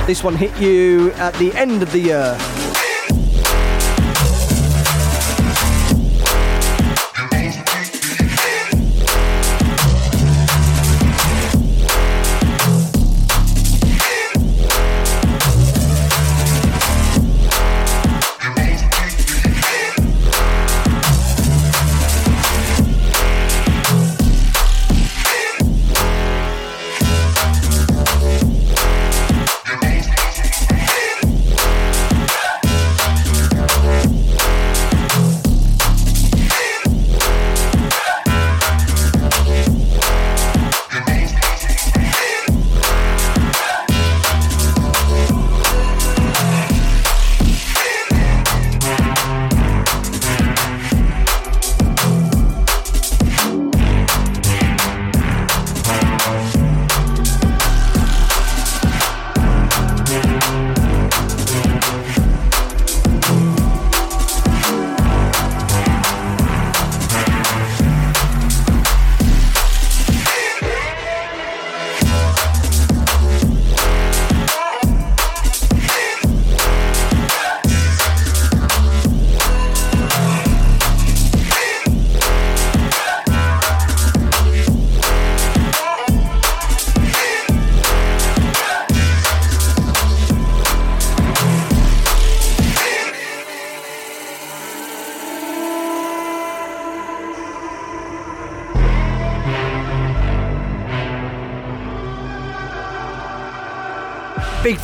This 0.07 0.23
one 0.23 0.33
hit 0.33 0.57
you 0.61 1.11
at 1.15 1.33
the 1.33 1.53
end 1.55 1.83
of 1.83 1.91
the 1.91 1.99
year. 1.99 2.54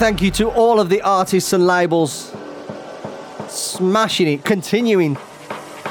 Thank 0.02 0.19
you 0.19 0.32
to 0.32 0.49
all 0.49 0.80
of 0.80 0.90
the 0.90 0.99
artists 1.03 1.53
and 1.53 1.68
labels 1.68 2.36
smashing 3.48 4.28
it, 4.28 4.44
continuing 4.44 5.15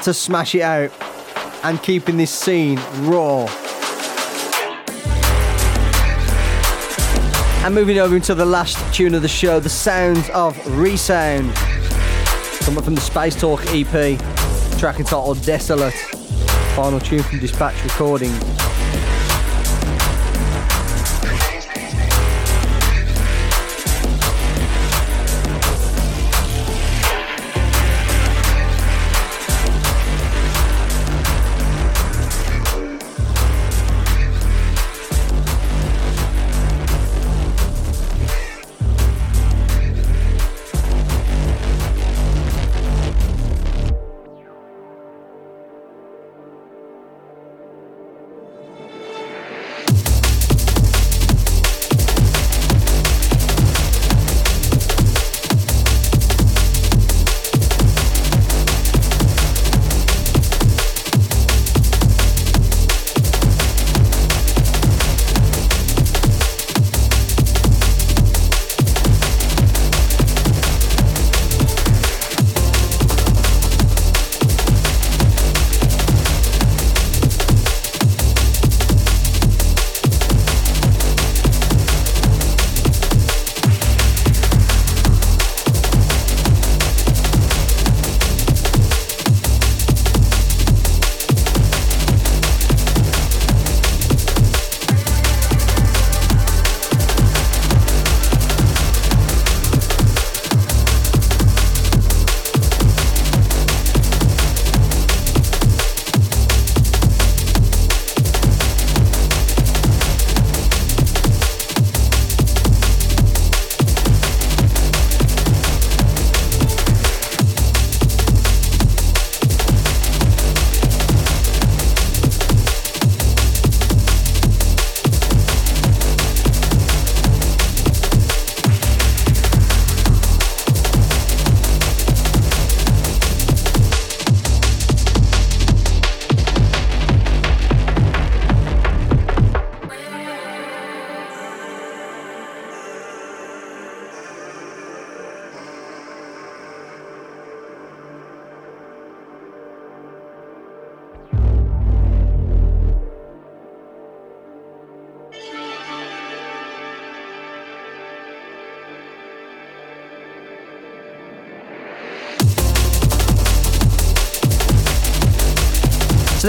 to 0.03 0.13
smash 0.13 0.53
it 0.53 0.63
out, 0.63 0.91
and 1.63 1.81
keeping 1.81 2.17
this 2.17 2.29
scene 2.29 2.77
raw. 3.03 3.45
And 7.63 7.73
moving 7.73 7.99
over 7.99 8.13
into 8.17 8.35
the 8.35 8.43
last 8.45 8.77
tune 8.93 9.15
of 9.15 9.21
the 9.21 9.29
show, 9.29 9.61
the 9.61 9.69
sounds 9.69 10.29
of 10.31 10.57
Resound. 10.77 11.55
Coming 12.65 12.83
from 12.83 12.95
the 12.95 13.01
Space 13.01 13.39
Talk 13.39 13.63
EP, 13.67 14.19
track 14.77 14.99
entitled 14.99 15.41
Desolate. 15.45 15.93
Final 16.75 16.99
tune 16.99 17.23
from 17.23 17.39
Dispatch 17.39 17.81
Recordings. 17.85 18.37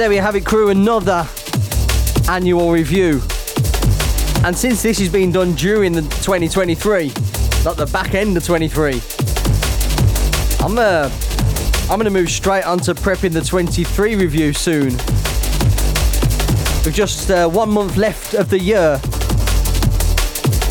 There 0.02 0.10
we 0.10 0.16
have 0.16 0.34
it, 0.34 0.44
crew, 0.44 0.70
another 0.70 1.28
annual 2.28 2.72
review. 2.72 3.22
And 4.44 4.56
since 4.56 4.82
this 4.82 4.98
has 4.98 5.08
been 5.08 5.30
done 5.30 5.52
during 5.52 5.92
the 5.92 6.00
2023, 6.00 7.12
not 7.64 7.76
the 7.76 7.88
back 7.92 8.12
end 8.16 8.36
of 8.36 8.44
23, 8.44 9.00
I'm 10.58 10.76
uh, 10.76 11.08
I'm 11.88 12.00
gonna 12.00 12.10
move 12.10 12.30
straight 12.30 12.64
on 12.64 12.80
to 12.80 12.94
prepping 12.94 13.32
the 13.32 13.42
23 13.42 14.16
review 14.16 14.52
soon. 14.52 14.86
With 16.84 16.94
just 16.94 17.30
uh, 17.30 17.48
one 17.48 17.70
month 17.70 17.96
left 17.96 18.34
of 18.34 18.50
the 18.50 18.58
year, 18.58 19.00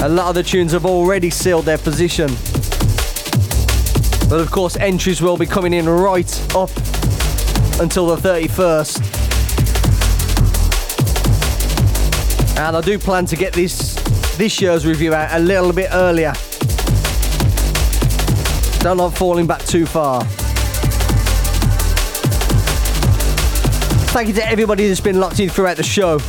a 0.02 0.10
lot 0.10 0.28
of 0.28 0.36
the 0.36 0.44
tunes 0.44 0.74
have 0.74 0.86
already 0.86 1.30
sealed 1.30 1.64
their 1.64 1.78
position. 1.78 2.28
But 4.30 4.42
of 4.42 4.52
course, 4.52 4.76
entries 4.76 5.22
will 5.22 5.38
be 5.38 5.46
coming 5.46 5.72
in 5.72 5.88
right 5.88 6.54
up 6.54 6.70
until 7.80 8.14
the 8.14 8.18
31st. 8.18 9.11
And 12.68 12.78
I 12.78 12.82
do 12.82 13.00
plan 13.00 13.26
to 13.26 13.36
get 13.36 13.54
this 13.54 13.96
this 14.38 14.62
year's 14.62 14.86
review 14.86 15.16
out 15.16 15.36
a 15.36 15.40
little 15.44 15.74
bit 15.74 15.90
earlier. 15.92 16.32
Don't 18.82 18.98
like 18.98 19.14
falling 19.14 19.48
back 19.48 19.66
too 19.66 19.88
far. 19.88 20.24
Thank 24.14 24.28
you 24.28 24.34
to 24.36 24.48
everybody 24.48 24.88
that's 24.88 25.02
been 25.02 25.20
locked 25.20 25.40
in 25.40 25.50
throughout 25.50 25.78
the 25.78 25.84
show. 25.84 26.20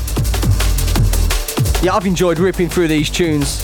Yeah, 1.83 1.95
I've 1.95 2.07
enjoyed 2.07 2.39
ripping 2.39 2.71
through 2.71 2.89
these 2.89 3.11
tunes. 3.11 3.63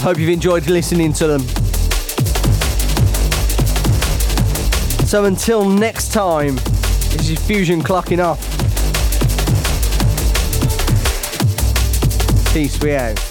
Hope 0.00 0.18
you've 0.18 0.30
enjoyed 0.30 0.66
listening 0.66 1.12
to 1.12 1.28
them. 1.28 1.40
So 5.06 5.26
until 5.26 5.68
next 5.68 6.12
time, 6.12 6.56
this 6.56 7.30
is 7.30 7.38
Fusion 7.46 7.82
clocking 7.82 8.22
off. 8.22 8.49
Peace, 12.52 12.80
we 12.80 12.96
out. 12.96 13.29